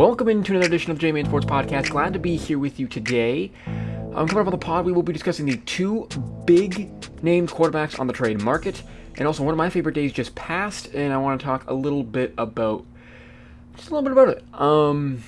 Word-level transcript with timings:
Welcome 0.00 0.30
into 0.30 0.52
another 0.52 0.66
edition 0.66 0.92
of 0.92 0.98
J-Man 0.98 1.26
Sports 1.26 1.44
Podcast. 1.44 1.90
Glad 1.90 2.14
to 2.14 2.18
be 2.18 2.38
here 2.38 2.58
with 2.58 2.80
you 2.80 2.88
today. 2.88 3.52
Um, 4.14 4.26
coming 4.26 4.38
up 4.38 4.46
on 4.46 4.50
the 4.50 4.56
pod, 4.56 4.86
we 4.86 4.92
will 4.92 5.02
be 5.02 5.12
discussing 5.12 5.44
the 5.44 5.58
two 5.58 6.08
big 6.46 6.90
named 7.22 7.50
quarterbacks 7.50 8.00
on 8.00 8.06
the 8.06 8.14
trade 8.14 8.40
market, 8.40 8.82
and 9.18 9.26
also 9.26 9.42
one 9.42 9.52
of 9.52 9.58
my 9.58 9.68
favorite 9.68 9.94
days 9.94 10.10
just 10.14 10.34
passed, 10.34 10.86
and 10.94 11.12
I 11.12 11.18
want 11.18 11.38
to 11.38 11.44
talk 11.44 11.68
a 11.68 11.74
little 11.74 12.02
bit 12.02 12.32
about 12.38 12.86
just 13.76 13.90
a 13.90 13.94
little 13.94 14.08
bit 14.08 14.12
about 14.12 14.28
it. 14.38 14.58
Um, 14.58 15.22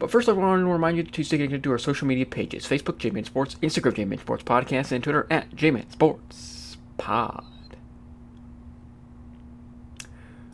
but 0.00 0.10
first, 0.10 0.28
I 0.28 0.32
want 0.32 0.62
to 0.62 0.66
remind 0.66 0.96
you 0.96 1.04
to 1.04 1.22
stay 1.22 1.36
connected 1.36 1.62
to 1.62 1.70
our 1.70 1.78
social 1.78 2.08
media 2.08 2.26
pages: 2.26 2.66
Facebook 2.66 2.98
J-Man 2.98 3.22
Sports, 3.22 3.54
Instagram 3.62 3.94
J-Man 3.94 4.18
Sports 4.18 4.42
Podcast, 4.42 4.90
and 4.90 5.04
Twitter 5.04 5.28
at 5.30 5.54
J-Man 5.54 5.88
Sports 5.90 6.76
Pod 6.98 7.44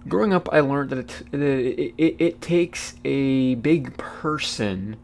growing 0.09 0.33
up, 0.33 0.49
I 0.53 0.61
learned 0.61 0.91
that 0.91 0.99
it, 0.99 1.23
it, 1.33 1.95
it, 1.97 2.17
it, 2.19 2.41
takes 2.41 2.95
a 3.05 3.55
big 3.57 3.97
person 3.97 4.97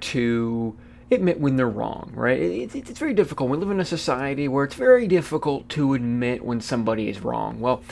to 0.00 0.76
admit 1.10 1.40
when 1.40 1.56
they're 1.56 1.68
wrong, 1.68 2.12
right? 2.14 2.38
It, 2.38 2.74
it's 2.74 2.98
very 2.98 3.14
difficult. 3.14 3.50
We 3.50 3.56
live 3.56 3.70
in 3.70 3.80
a 3.80 3.84
society 3.84 4.48
where 4.48 4.64
it's 4.64 4.74
very 4.74 5.06
difficult 5.06 5.68
to 5.70 5.94
admit 5.94 6.44
when 6.44 6.60
somebody 6.60 7.08
is 7.08 7.20
wrong. 7.20 7.60
Well, 7.60 7.82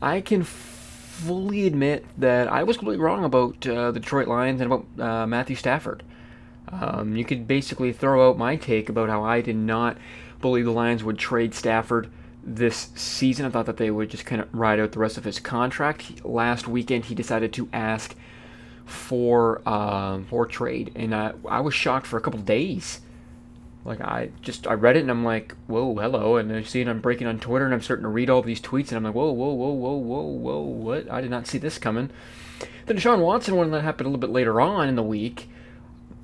I 0.00 0.20
can 0.20 0.42
fully 0.42 1.66
admit 1.66 2.04
that 2.18 2.48
I 2.48 2.62
was 2.64 2.76
completely 2.76 3.04
wrong 3.04 3.24
about 3.24 3.66
uh, 3.66 3.92
the 3.92 4.00
Detroit 4.00 4.28
Lions 4.28 4.60
and 4.60 4.72
about 4.72 4.86
uh, 4.98 5.26
Matthew 5.26 5.56
Stafford. 5.56 6.02
Um, 6.68 7.16
you 7.16 7.24
could 7.24 7.46
basically 7.46 7.92
throw 7.92 8.28
out 8.28 8.38
my 8.38 8.56
take 8.56 8.88
about 8.88 9.08
how 9.08 9.22
I 9.22 9.40
did 9.40 9.56
not 9.56 9.96
believe 10.40 10.64
the 10.64 10.72
Lions 10.72 11.04
would 11.04 11.18
trade 11.18 11.54
Stafford 11.54 12.10
this 12.44 12.90
season. 12.94 13.46
I 13.46 13.50
thought 13.50 13.66
that 13.66 13.76
they 13.76 13.90
would 13.90 14.10
just 14.10 14.26
kind 14.26 14.40
of 14.40 14.52
ride 14.52 14.80
out 14.80 14.92
the 14.92 14.98
rest 14.98 15.16
of 15.16 15.24
his 15.24 15.38
contract. 15.40 16.24
Last 16.24 16.68
weekend, 16.68 17.06
he 17.06 17.14
decided 17.14 17.52
to 17.54 17.68
ask 17.72 18.14
for 18.84 19.66
um, 19.68 20.26
for 20.26 20.46
trade, 20.46 20.92
and 20.94 21.14
I, 21.14 21.32
I 21.48 21.60
was 21.60 21.74
shocked 21.74 22.06
for 22.06 22.16
a 22.16 22.20
couple 22.20 22.40
days. 22.40 23.00
Like 23.84 24.00
I 24.00 24.30
just 24.40 24.66
I 24.66 24.72
read 24.72 24.96
it 24.96 25.00
and 25.00 25.10
I'm 25.10 25.24
like, 25.24 25.54
whoa, 25.66 25.94
hello, 25.94 26.36
and 26.36 26.50
I 26.50 26.62
see 26.62 26.80
it. 26.80 26.88
I'm 26.88 27.00
breaking 27.00 27.26
on 27.26 27.38
Twitter 27.38 27.66
and 27.66 27.74
I'm 27.74 27.82
starting 27.82 28.04
to 28.04 28.08
read 28.08 28.30
all 28.30 28.40
these 28.40 28.60
tweets 28.60 28.88
and 28.88 28.96
I'm 28.96 29.04
like, 29.04 29.14
whoa, 29.14 29.30
whoa, 29.30 29.52
whoa, 29.52 29.72
whoa, 29.72 29.94
whoa, 29.94 30.22
whoa, 30.22 30.60
what? 30.60 31.10
I 31.10 31.20
did 31.20 31.30
not 31.30 31.46
see 31.46 31.58
this 31.58 31.76
coming. 31.76 32.10
The 32.86 32.94
Deshaun 32.94 33.20
Watson 33.20 33.56
one 33.56 33.70
that 33.72 33.82
happened 33.82 34.06
a 34.06 34.10
little 34.10 34.20
bit 34.20 34.30
later 34.30 34.60
on 34.60 34.88
in 34.88 34.96
the 34.96 35.02
week. 35.02 35.48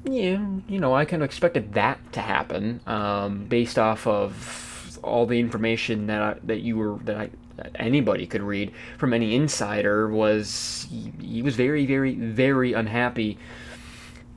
Yeah, 0.05 0.43
you 0.69 0.81
know, 0.81 0.95
I 0.95 1.05
kind 1.05 1.23
of 1.23 1.27
expected 1.27 1.75
that 1.75 2.15
to 2.15 2.21
happen 2.21 2.81
um, 2.87 3.45
based 3.45 3.79
off 3.79 4.07
of 4.07 4.70
all 5.03 5.27
the 5.27 5.39
information 5.39 6.07
that 6.07 6.23
I, 6.23 6.37
that 6.45 6.61
you 6.61 6.77
were 6.77 6.99
that 7.05 7.17
I 7.17 7.31
that 7.57 7.73
anybody 7.75 8.27
could 8.27 8.43
read 8.43 8.73
from 8.99 9.13
any 9.13 9.35
insider 9.35 10.09
was 10.09 10.87
he, 10.91 11.13
he 11.21 11.43
was 11.43 11.57
very 11.57 11.87
very 11.87 12.15
very 12.15 12.73
unhappy 12.73 13.39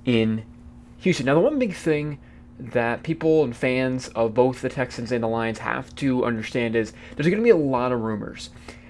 in 0.06 0.44
Houston. 1.00 1.26
Now 1.26 1.36
the 1.36 1.40
one 1.40 1.60
big 1.60 1.74
thing 1.74 2.20
that 2.60 3.04
people 3.04 3.44
and 3.44 3.56
fans 3.56 4.10
of 4.10 4.34
both 4.34 4.62
the 4.62 4.70
Texans 4.70 5.12
and 5.12 5.24
the 5.24 5.28
Lions 5.28 5.60
have 5.60 5.94
to 5.96 6.24
understand 6.24 6.76
is 6.76 6.94
there's 7.16 7.28
going 7.28 7.40
to 7.40 7.44
be 7.44 7.50
a 7.50 7.56
lot 7.56 7.92
of 7.92 8.02
rumors. 8.02 8.50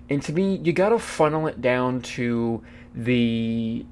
And 0.09 0.21
to 0.23 0.33
me, 0.33 0.57
you 0.57 0.73
got 0.73 0.89
to 0.89 0.99
funnel 0.99 1.47
it 1.47 1.61
down 1.61 2.01
to 2.01 2.61
the 2.93 3.85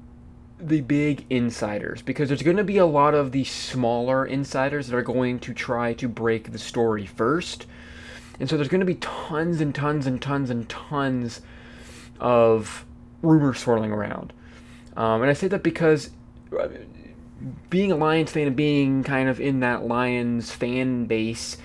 the 0.68 0.80
big 0.80 1.24
insiders 1.28 2.02
because 2.02 2.28
there's 2.28 2.42
going 2.42 2.56
to 2.56 2.64
be 2.64 2.78
a 2.78 2.86
lot 2.86 3.14
of 3.14 3.32
the 3.32 3.44
smaller 3.44 4.24
insiders 4.24 4.86
that 4.86 4.96
are 4.96 5.02
going 5.02 5.38
to 5.40 5.52
try 5.52 5.92
to 5.94 6.08
break 6.08 6.52
the 6.52 6.58
story 6.58 7.06
first. 7.06 7.66
And 8.38 8.48
so 8.48 8.56
there's 8.56 8.68
going 8.68 8.80
to 8.80 8.86
be 8.86 8.94
tons 8.96 9.60
and 9.60 9.74
tons 9.74 10.06
and 10.06 10.20
tons 10.20 10.50
and 10.50 10.68
tons 10.68 11.40
of 12.20 12.84
rumors 13.22 13.58
swirling 13.58 13.92
around. 13.92 14.32
Um, 14.96 15.22
and 15.22 15.30
I 15.30 15.34
say 15.34 15.48
that 15.48 15.62
because 15.62 16.10
uh, 16.58 16.68
being 17.70 17.92
a 17.92 17.96
Lions 17.96 18.30
fan 18.30 18.46
and 18.46 18.56
being 18.56 19.02
kind 19.02 19.28
of 19.28 19.40
in 19.40 19.60
that 19.60 19.84
Lions 19.84 20.50
fan 20.50 21.06
base, 21.06 21.56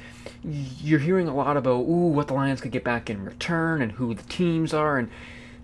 you're 0.44 1.00
hearing 1.00 1.28
a 1.28 1.35
lot 1.35 1.58
about 1.58 1.81
ooh 1.81 2.08
what 2.08 2.28
the 2.28 2.34
Lions 2.34 2.62
could 2.62 2.72
get 2.72 2.84
back 2.84 3.09
in 3.09 3.24
return 3.24 3.81
and 3.81 3.94
who 3.94 4.14
the 4.14 4.24
teams 4.24 4.74
are 4.74 4.97
and 4.97 5.09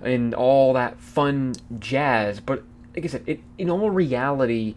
and 0.01 0.33
all 0.33 0.73
that 0.73 0.99
fun 0.99 1.55
jazz. 1.79 2.39
But 2.39 2.63
like 2.95 3.05
I 3.05 3.07
said, 3.07 3.23
it, 3.25 3.39
in 3.57 3.69
all 3.69 3.89
reality, 3.89 4.75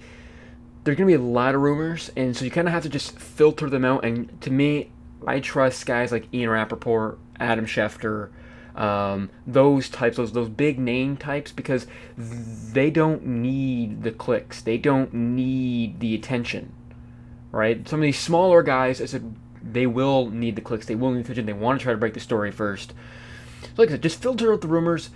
there's 0.84 0.96
going 0.96 1.08
to 1.10 1.18
be 1.18 1.22
a 1.22 1.26
lot 1.26 1.54
of 1.54 1.60
rumors, 1.60 2.10
and 2.16 2.36
so 2.36 2.44
you 2.44 2.50
kind 2.50 2.68
of 2.68 2.72
have 2.72 2.84
to 2.84 2.88
just 2.88 3.18
filter 3.18 3.68
them 3.68 3.84
out. 3.84 4.04
And 4.04 4.40
to 4.42 4.50
me, 4.50 4.90
I 5.26 5.40
trust 5.40 5.84
guys 5.86 6.12
like 6.12 6.32
Ian 6.32 6.50
Rapoport, 6.50 7.18
Adam 7.40 7.66
Schefter, 7.66 8.30
um, 8.76 9.30
those 9.46 9.88
types, 9.88 10.16
those 10.16 10.32
those 10.32 10.48
big 10.48 10.78
name 10.78 11.16
types, 11.16 11.50
because 11.50 11.86
they 12.16 12.90
don't 12.90 13.24
need 13.26 14.02
the 14.02 14.12
clicks, 14.12 14.60
they 14.60 14.78
don't 14.78 15.12
need 15.12 16.00
the 16.00 16.14
attention, 16.14 16.72
right? 17.52 17.88
Some 17.88 18.00
of 18.00 18.04
these 18.04 18.18
smaller 18.18 18.62
guys, 18.62 19.00
I 19.00 19.06
said, 19.06 19.34
they 19.62 19.86
will 19.86 20.30
need 20.30 20.56
the 20.56 20.62
clicks, 20.62 20.86
they 20.86 20.94
will 20.94 21.10
need 21.10 21.24
the 21.24 21.32
attention, 21.32 21.46
they 21.46 21.52
want 21.52 21.80
to 21.80 21.82
try 21.82 21.92
to 21.92 21.98
break 21.98 22.14
the 22.14 22.20
story 22.20 22.52
first. 22.52 22.92
So 23.62 23.68
like 23.78 23.88
I 23.88 23.92
said, 23.92 24.02
just 24.02 24.22
filter 24.22 24.52
out 24.52 24.60
the 24.60 24.68
rumors 24.68 25.10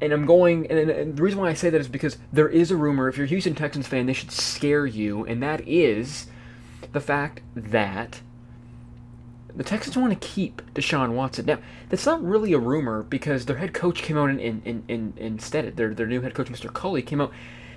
and 0.00 0.12
I'm 0.12 0.26
going, 0.26 0.66
and, 0.70 0.90
and, 0.90 1.16
the 1.16 1.22
reason 1.22 1.40
why 1.40 1.48
I 1.48 1.54
say 1.54 1.70
that 1.70 1.80
is 1.80 1.88
because 1.88 2.18
there 2.32 2.48
is 2.48 2.70
a 2.70 2.76
rumor. 2.76 3.08
If 3.08 3.16
you're 3.16 3.26
a 3.26 3.28
Houston 3.28 3.54
Texans 3.54 3.86
fan, 3.86 4.06
they 4.06 4.12
should 4.12 4.30
scare 4.30 4.86
you, 4.86 5.24
and 5.24 5.42
that 5.42 5.66
is 5.66 6.26
the 6.92 7.00
fact 7.00 7.40
that 7.54 8.20
the 9.54 9.64
Texans 9.64 9.96
want 9.96 10.12
to 10.12 10.28
keep 10.28 10.62
Deshaun 10.74 11.12
Watson. 11.12 11.46
Now, 11.46 11.58
that's 11.88 12.06
not 12.06 12.22
really 12.22 12.52
a 12.52 12.58
rumor 12.58 13.02
because 13.02 13.46
their 13.46 13.56
head 13.56 13.74
coach 13.74 14.02
came 14.02 14.16
out 14.16 14.30
and, 14.30 14.40
and, 14.40 14.84
and, 14.88 15.18
and 15.18 15.40
their, 15.40 15.92
their 15.94 16.06
new 16.06 16.20
head 16.20 16.34
coach, 16.34 16.46
Mr. 16.46 16.72
Culley, 16.72 17.02
came 17.02 17.20
out 17.20 17.32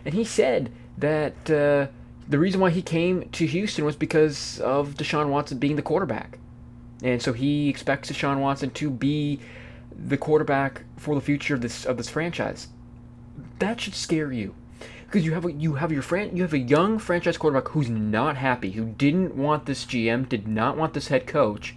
and 0.06 0.14
he 0.14 0.24
said 0.24 0.72
that 0.98 1.50
uh, 1.50 1.88
the 2.28 2.40
reason 2.40 2.62
why 2.62 2.70
he 2.70 2.82
came 2.82 3.30
to 3.30 3.46
Houston 3.46 3.86
was 3.86 3.96
because 3.96 4.60
of 4.60 4.96
Deshaun 4.96 5.30
Watson 5.30 5.58
being 5.58 5.76
the 5.76 5.82
quarterback. 5.82 6.38
And 7.04 7.22
so 7.22 7.34
he 7.34 7.70
expects 7.70 8.12
Deshaun 8.12 8.40
Watson 8.40 8.70
to 8.72 8.90
be 8.90 9.40
the 10.08 10.18
quarterback 10.18 10.84
for 10.98 11.16
the 11.16 11.22
future 11.22 11.56
of 11.56 11.62
this 11.62 11.86
of 11.86 11.98
this 11.98 12.10
franchise. 12.10 12.68
That 13.60 13.80
should 13.80 13.96
scare 13.96 14.32
you, 14.32 14.56
because 15.06 15.24
you 15.24 15.34
have 15.34 15.46
a, 15.46 15.52
you 15.52 15.76
have 15.76 15.92
your 15.92 16.02
fran- 16.02 16.36
you 16.36 16.44
have 16.44 16.54
a 16.54 16.60
young 16.60 17.00
franchise 17.00 17.38
quarterback 17.38 17.72
who's 17.72 17.90
not 17.90 18.38
happy, 18.38 18.72
who 18.72 18.86
didn't 18.86 19.36
want 19.36 19.66
this 19.66 19.86
GM, 19.86 20.28
did 20.28 20.48
not 20.48 20.78
want 20.78 20.94
this 20.94 21.08
head 21.08 21.28
coach, 21.28 21.76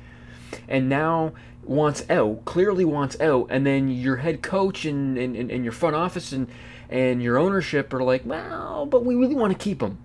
and 0.69 0.89
now 0.89 1.33
wants 1.63 2.09
out, 2.11 2.45
clearly 2.45 2.85
wants 2.85 3.19
out, 3.21 3.47
and 3.51 3.67
then 3.67 3.89
your 3.89 4.17
head 4.17 4.43
coach 4.43 4.85
and, 4.85 5.17
and, 5.17 5.37
and 5.51 5.65
your 5.65 5.73
front 5.73 5.97
office 5.97 6.33
and, 6.33 6.49
and 6.91 7.23
your 7.23 7.39
ownership 7.39 7.93
are 7.95 8.03
like, 8.03 8.23
well, 8.27 8.87
but 8.87 9.05
we 9.05 9.15
really 9.15 9.35
want 9.35 9.53
to 9.53 9.59
keep 9.59 9.83
him. 9.83 9.99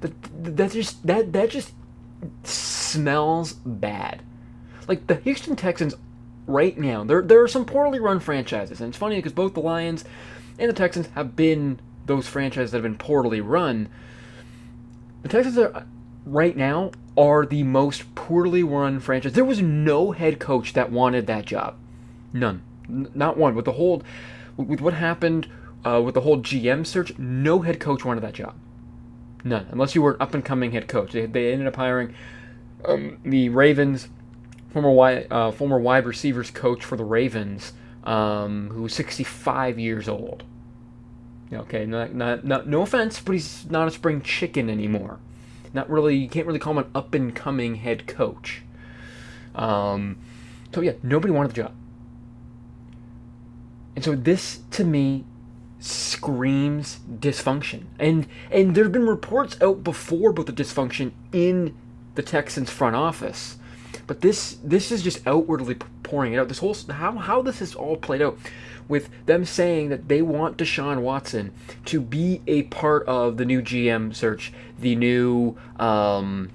That, 0.00 0.12
that 0.56 0.72
just 0.72 1.06
that 1.06 1.32
that 1.32 1.50
just 1.50 1.72
smells 2.44 3.52
bad. 3.52 4.22
Like 4.88 5.06
the 5.06 5.16
Houston 5.16 5.56
Texans 5.56 5.94
right 6.46 6.76
now. 6.76 7.04
There, 7.04 7.22
there 7.22 7.42
are 7.42 7.48
some 7.48 7.64
poorly 7.64 8.00
run 8.00 8.20
franchises, 8.20 8.80
and 8.80 8.88
it's 8.88 8.98
funny 8.98 9.16
because 9.16 9.32
both 9.32 9.54
the 9.54 9.60
Lions 9.60 10.04
and 10.58 10.68
the 10.68 10.74
Texans 10.74 11.08
have 11.14 11.36
been 11.36 11.80
those 12.06 12.28
franchises 12.28 12.72
that 12.72 12.78
have 12.78 12.82
been 12.82 12.98
poorly 12.98 13.40
run. 13.40 13.88
The 15.22 15.28
Texans 15.28 15.58
are 15.58 15.86
right 16.24 16.56
now 16.56 16.92
are 17.16 17.44
the 17.44 17.62
most 17.62 18.14
poorly 18.14 18.62
run 18.62 19.00
franchise. 19.00 19.32
There 19.32 19.44
was 19.44 19.60
no 19.60 20.12
head 20.12 20.38
coach 20.38 20.72
that 20.72 20.90
wanted 20.90 21.26
that 21.26 21.44
job, 21.44 21.76
none, 22.32 22.62
N- 22.88 23.10
not 23.14 23.36
one. 23.36 23.54
With 23.54 23.64
the 23.64 23.72
whole, 23.72 24.02
with 24.56 24.80
what 24.80 24.94
happened 24.94 25.48
uh, 25.84 26.00
with 26.04 26.14
the 26.14 26.22
whole 26.22 26.38
GM 26.38 26.86
search, 26.86 27.16
no 27.18 27.60
head 27.60 27.80
coach 27.80 28.04
wanted 28.04 28.22
that 28.22 28.34
job, 28.34 28.54
none. 29.44 29.66
Unless 29.70 29.94
you 29.94 30.02
were 30.02 30.12
an 30.12 30.22
up 30.22 30.34
and 30.34 30.44
coming 30.44 30.72
head 30.72 30.88
coach, 30.88 31.12
they, 31.12 31.26
they 31.26 31.52
ended 31.52 31.68
up 31.68 31.76
hiring 31.76 32.14
um, 32.84 33.18
the 33.24 33.48
Ravens 33.48 34.08
former 34.72 34.90
wide, 34.90 35.26
uh, 35.30 35.50
former 35.50 35.78
wide 35.78 36.06
receivers 36.06 36.50
coach 36.50 36.84
for 36.84 36.96
the 36.96 37.04
Ravens, 37.04 37.72
um, 38.04 38.70
who's 38.70 38.94
65 38.94 39.78
years 39.78 40.08
old. 40.08 40.44
Okay, 41.52 41.84
not, 41.84 42.14
not, 42.14 42.44
not, 42.44 42.66
no 42.66 42.82
offense, 42.82 43.20
but 43.20 43.32
he's 43.32 43.66
not 43.70 43.86
a 43.86 43.90
spring 43.90 44.22
chicken 44.22 44.70
anymore. 44.70 45.18
Not 45.74 45.88
really, 45.90 46.16
you 46.16 46.28
can't 46.28 46.46
really 46.46 46.58
call 46.58 46.72
him 46.72 46.78
an 46.78 46.90
up 46.94 47.14
and 47.14 47.34
coming 47.34 47.76
head 47.76 48.06
coach. 48.06 48.62
Um, 49.54 50.18
so 50.74 50.80
yeah, 50.80 50.92
nobody 51.02 51.32
wanted 51.32 51.50
the 51.50 51.62
job. 51.62 51.74
And 53.94 54.04
so 54.04 54.14
this, 54.14 54.60
to 54.72 54.84
me, 54.84 55.24
screams 55.78 57.00
dysfunction. 57.10 57.84
And 57.98 58.26
and 58.50 58.74
there 58.74 58.84
have 58.84 58.92
been 58.92 59.06
reports 59.06 59.60
out 59.60 59.84
before 59.84 60.30
about 60.30 60.46
the 60.46 60.52
dysfunction 60.52 61.12
in 61.32 61.76
the 62.14 62.22
Texans 62.22 62.70
front 62.70 62.96
office. 62.96 63.56
But 64.12 64.20
this 64.20 64.58
this 64.62 64.92
is 64.92 65.02
just 65.02 65.26
outwardly 65.26 65.76
pouring 66.02 66.34
it 66.34 66.38
out. 66.38 66.48
This 66.48 66.58
whole 66.58 66.76
how 66.90 67.12
how 67.12 67.40
this 67.40 67.62
is 67.62 67.74
all 67.74 67.96
played 67.96 68.20
out 68.20 68.36
with 68.86 69.08
them 69.24 69.46
saying 69.46 69.88
that 69.88 70.08
they 70.08 70.20
want 70.20 70.58
Deshaun 70.58 71.00
Watson 71.00 71.50
to 71.86 71.98
be 71.98 72.42
a 72.46 72.64
part 72.64 73.06
of 73.06 73.38
the 73.38 73.46
new 73.46 73.62
GM 73.62 74.14
search, 74.14 74.52
the 74.78 74.94
new 74.96 75.56
um, 75.76 76.50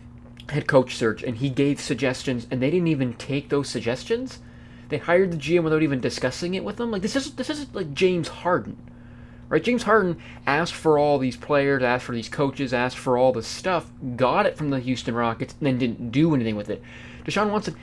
head 0.50 0.68
coach 0.68 0.96
search, 0.98 1.24
and 1.24 1.38
he 1.38 1.50
gave 1.50 1.80
suggestions, 1.80 2.46
and 2.52 2.62
they 2.62 2.70
didn't 2.70 2.90
even 2.90 3.16
take 3.16 3.50
those 3.50 3.68
suggestions. 3.68 4.38
They 4.90 5.00
hired 5.00 5.32
the 5.32 5.38
GM 5.38 5.64
without 5.64 5.82
even 5.82 6.00
discussing 6.00 6.54
it 6.54 6.64
with 6.64 6.76
them. 6.76 6.92
Like 6.92 7.02
this 7.02 7.16
is 7.16 7.34
this 7.34 7.50
is 7.50 7.74
like 7.74 7.92
James 7.96 8.28
Harden, 8.28 8.78
Right? 9.50 9.64
James 9.64 9.84
Harden 9.84 10.18
asked 10.46 10.76
for 10.76 11.00
all 11.00 11.18
these 11.18 11.38
players, 11.38 11.82
asked 11.82 12.06
for 12.06 12.14
these 12.14 12.30
coaches, 12.30 12.72
asked 12.72 12.98
for 12.98 13.18
all 13.18 13.32
this 13.32 13.48
stuff, 13.48 13.90
got 14.16 14.46
it 14.46 14.58
from 14.58 14.70
the 14.70 14.80
Houston 14.80 15.16
Rockets, 15.16 15.56
and 15.60 15.66
then 15.66 15.78
didn't 15.78 16.12
do 16.12 16.36
anything 16.36 16.56
with 16.56 16.70
it. 16.70 16.84
Deshaun 17.28 17.52
Watson 17.52 17.76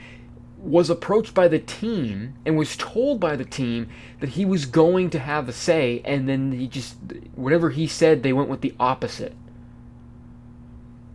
was 0.57 0.89
approached 0.89 1.35
by 1.35 1.47
the 1.47 1.59
team 1.59 2.33
and 2.45 2.57
was 2.57 2.75
told 2.75 3.19
by 3.19 3.35
the 3.35 3.45
team 3.45 3.87
that 4.19 4.29
he 4.29 4.45
was 4.45 4.65
going 4.65 5.11
to 5.11 5.19
have 5.19 5.47
a 5.47 5.53
say, 5.53 6.01
and 6.03 6.27
then 6.27 6.51
he 6.51 6.67
just, 6.67 6.95
whatever 7.35 7.69
he 7.69 7.85
said, 7.85 8.23
they 8.23 8.33
went 8.33 8.49
with 8.49 8.61
the 8.61 8.73
opposite. 8.79 9.35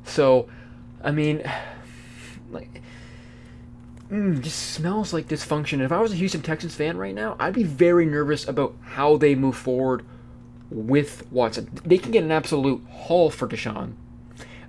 So, 0.05 0.49
I 1.03 1.11
mean, 1.11 1.43
like, 2.50 2.81
mm, 4.09 4.41
just 4.41 4.71
smells 4.71 5.12
like 5.12 5.26
dysfunction. 5.26 5.81
If 5.81 5.91
I 5.91 6.00
was 6.00 6.12
a 6.12 6.17
Houston 6.17 6.43
Texans 6.43 6.76
fan 6.76 6.97
right 6.97 7.15
now, 7.15 7.35
I'd 7.41 7.55
be 7.55 7.65
very 7.65 8.06
nervous 8.06 8.47
about 8.47 8.76
how 8.83 9.17
they 9.17 9.35
move 9.35 9.56
forward 9.56 10.05
with 10.71 11.26
Watson. 11.33 11.69
They 11.85 11.99
can 11.99 12.12
get 12.12 12.23
an 12.23 12.31
absolute 12.31 12.85
haul 12.88 13.31
for 13.31 13.49
Deshaun, 13.49 13.94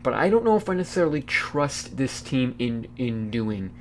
but 0.04 0.14
I 0.14 0.30
don't 0.30 0.44
know 0.44 0.56
if 0.56 0.70
I 0.70 0.74
necessarily 0.74 1.22
trust 1.22 1.98
this 1.98 2.22
team 2.22 2.56
in 2.60 2.88
in 2.98 3.30
doing 3.30 3.72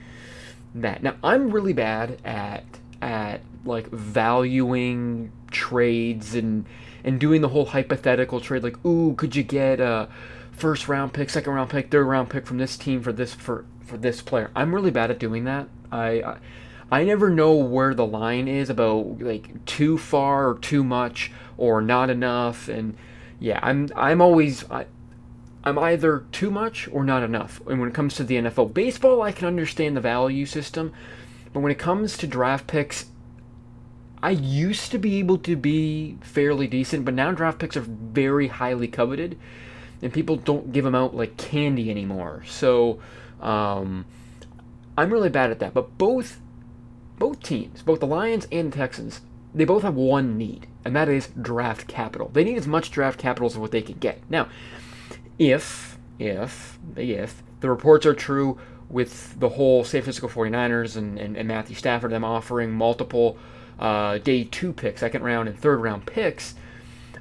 that. 0.75 1.03
Now, 1.03 1.17
I'm 1.23 1.51
really 1.51 1.73
bad 1.73 2.21
at 2.25 2.65
at 3.03 3.41
like 3.65 3.89
valuing 3.91 5.33
trades 5.51 6.35
and 6.35 6.67
and 7.05 7.19
doing 7.19 7.41
the 7.41 7.49
whole 7.49 7.67
hypothetical 7.67 8.41
trade 8.41 8.63
like 8.63 8.85
ooh 8.85 9.15
could 9.15 9.35
you 9.35 9.43
get 9.43 9.81
a 9.81 10.09
first 10.53 10.89
round 10.89 11.13
pick 11.13 11.31
second 11.31 11.53
round 11.53 11.71
pick 11.71 11.91
third 11.91 12.07
round 12.07 12.31
pick 12.31 12.47
from 12.47 12.59
this 12.59 12.77
team 12.77 13.03
for 13.03 13.13
this 13.13 13.35
for 13.35 13.65
for 13.85 13.97
this 13.97 14.23
player 14.23 14.51
i'm 14.55 14.75
really 14.75 14.91
bad 14.91 15.11
at 15.11 15.19
doing 15.19 15.45
that 15.45 15.69
i 15.91 16.23
i, 16.23 16.37
I 16.93 17.05
never 17.05 17.31
know 17.31 17.55
where 17.55 17.95
the 17.95 18.07
line 18.07 18.49
is 18.49 18.71
about 18.71 19.21
like 19.21 19.65
too 19.65 19.99
far 19.99 20.51
or 20.51 20.59
too 20.59 20.85
much 20.85 21.31
or 21.57 21.81
not 21.81 22.11
enough 22.11 22.69
and 22.69 22.97
yeah 23.39 23.61
i'm 23.63 23.89
i'm 23.97 24.21
always 24.21 24.69
I'm 25.63 25.79
either 25.79 26.25
too 26.33 26.51
much 26.51 26.89
or 26.91 27.05
not 27.05 27.23
enough. 27.23 27.61
And 27.67 27.81
when 27.81 27.89
it 27.89 27.95
comes 27.95 28.15
to 28.17 28.25
the 28.25 28.37
NFL, 28.37 28.73
baseball, 28.73 29.23
I 29.23 29.33
can 29.33 29.47
understand 29.47 29.97
the 29.97 30.01
value 30.01 30.47
system, 30.47 30.93
but 31.53 31.61
when 31.61 31.73
it 31.73 31.79
comes 31.79 32.17
to 32.19 32.27
draft 32.27 32.67
picks, 32.67 33.07
I 34.23 34.31
used 34.31 34.91
to 34.93 34.99
be 34.99 35.19
able 35.19 35.39
to 35.39 35.57
be 35.57 36.19
fairly 36.21 36.67
decent, 36.67 37.05
but 37.05 37.15
now 37.15 37.33
draft 37.33 37.59
picks 37.59 37.77
are 37.77 37.81
very 37.81 38.49
highly 38.49 38.89
coveted, 38.89 39.39
and 40.03 40.13
people 40.13 40.37
don't 40.37 40.73
give 40.73 40.85
them 40.85 40.95
out 40.95 41.15
like 41.15 41.37
candy 41.37 41.91
anymore. 41.91 42.43
So, 42.47 43.01
um, 43.41 44.05
I'm 44.97 45.11
really 45.11 45.31
bad 45.31 45.51
at 45.51 45.59
that. 45.61 45.73
But 45.73 45.97
both, 45.97 46.41
both 47.19 47.43
teams, 47.43 47.83
both 47.83 48.01
the 48.01 48.07
Lions 48.07 48.47
and 48.53 48.73
the 48.73 48.77
Texans, 48.77 49.23
they 49.55 49.65
both 49.65 49.83
have 49.83 49.95
one 49.95 50.37
need, 50.37 50.67
and 50.85 50.95
that 50.95 51.09
is 51.09 51.29
draft 51.41 51.89
capital. 51.89 52.31
They 52.33 52.45
need 52.45 52.59
as 52.59 52.67
much 52.67 52.91
draft 52.91 53.19
capital 53.19 53.47
as 53.47 53.57
what 53.57 53.71
they 53.73 53.83
can 53.83 53.99
get. 53.99 54.21
Now, 54.29 54.49
if, 55.41 55.99
if, 56.19 56.79
if 56.97 57.43
the 57.61 57.71
reports 57.71 58.05
are 58.05 58.15
true 58.15 58.59
with 58.91 59.41
the 59.41 59.49
whole 59.49 59.85
San 59.85 60.03
Francisco 60.03 60.29
49ers 60.29 60.97
and, 60.97 61.19
and, 61.19 61.35
and 61.35 61.49
Matthew 61.49 61.75
Stafford, 61.75 62.13
them 62.13 62.25
offering 62.25 62.71
multiple 62.71 63.39
uh, 63.79 64.19
day 64.19 64.45
two 64.45 64.75
picks, 64.75 65.01
second 65.01 65.23
round 65.23 65.49
and 65.49 65.59
third 65.59 65.81
round 65.81 66.05
picks, 66.05 66.55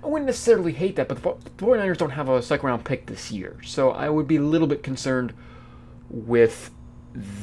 I 0.04 0.08
wouldn't 0.08 0.26
necessarily 0.26 0.74
hate 0.74 0.98
that, 0.98 1.08
but 1.08 1.22
the 1.22 1.50
49ers 1.64 1.98
don't 1.98 2.10
have 2.10 2.28
a 2.28 2.42
second 2.42 2.68
round 2.68 2.84
pick 2.84 3.06
this 3.06 3.32
year. 3.32 3.58
So 3.64 3.92
I 3.92 4.10
would 4.10 4.28
be 4.28 4.36
a 4.36 4.42
little 4.42 4.68
bit 4.68 4.84
concerned 4.84 5.34
with 6.10 6.72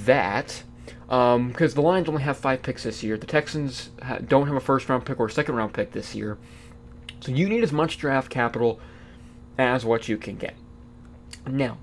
that. 0.05 0.63
Because 1.07 1.37
um, 1.37 1.53
the 1.53 1.81
Lions 1.81 2.09
only 2.09 2.23
have 2.23 2.37
five 2.37 2.63
picks 2.63 2.83
this 2.83 3.03
year. 3.03 3.17
The 3.17 3.27
Texans 3.27 3.91
ha- 4.03 4.19
don't 4.19 4.47
have 4.47 4.57
a 4.57 4.61
first 4.61 4.89
round 4.91 5.07
pick 5.07 5.19
or 5.21 5.27
a 5.27 5.31
second 5.31 5.55
round 5.55 5.73
pick 5.73 5.93
this 5.93 6.15
year. 6.15 6.37
So 7.21 7.33
you 7.33 7.49
need 7.49 7.63
as 7.63 7.73
much 7.73 7.97
draft 7.97 8.29
capital 8.29 8.79
as 9.59 9.85
what 9.85 10.09
you 10.09 10.19
can 10.19 10.37
get. 10.37 10.55
Now, 11.47 11.79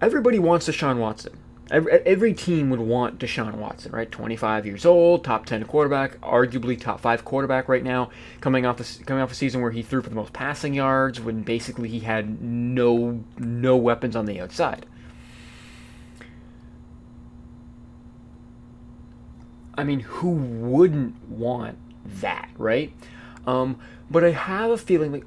everybody 0.00 0.38
wants 0.38 0.68
Deshaun 0.68 0.98
Watson. 0.98 1.38
Every, 1.68 1.92
every 1.92 2.32
team 2.32 2.70
would 2.70 2.78
want 2.78 3.18
Deshaun 3.18 3.54
Watson, 3.54 3.90
right? 3.90 4.08
25 4.10 4.66
years 4.66 4.86
old, 4.86 5.24
top 5.24 5.46
10 5.46 5.64
quarterback, 5.64 6.20
arguably 6.20 6.80
top 6.80 7.00
five 7.00 7.24
quarterback 7.24 7.68
right 7.68 7.82
now, 7.82 8.10
coming 8.40 8.64
off 8.64 8.76
the 8.76 9.04
coming 9.04 9.20
off 9.20 9.32
a 9.32 9.34
season 9.34 9.60
where 9.60 9.72
he 9.72 9.82
threw 9.82 10.00
for 10.00 10.08
the 10.08 10.14
most 10.14 10.32
passing 10.32 10.74
yards, 10.74 11.20
when 11.20 11.42
basically 11.42 11.88
he 11.88 12.00
had 12.00 12.40
no 12.40 13.24
no 13.36 13.76
weapons 13.76 14.14
on 14.14 14.26
the 14.26 14.40
outside. 14.40 14.86
I 19.76 19.82
mean, 19.82 20.00
who 20.00 20.30
wouldn't 20.30 21.28
want 21.28 21.78
that, 22.20 22.48
right? 22.56 22.92
Um, 23.44 23.78
but 24.08 24.24
I 24.24 24.30
have 24.30 24.70
a 24.70 24.78
feeling 24.78 25.12
like 25.12 25.24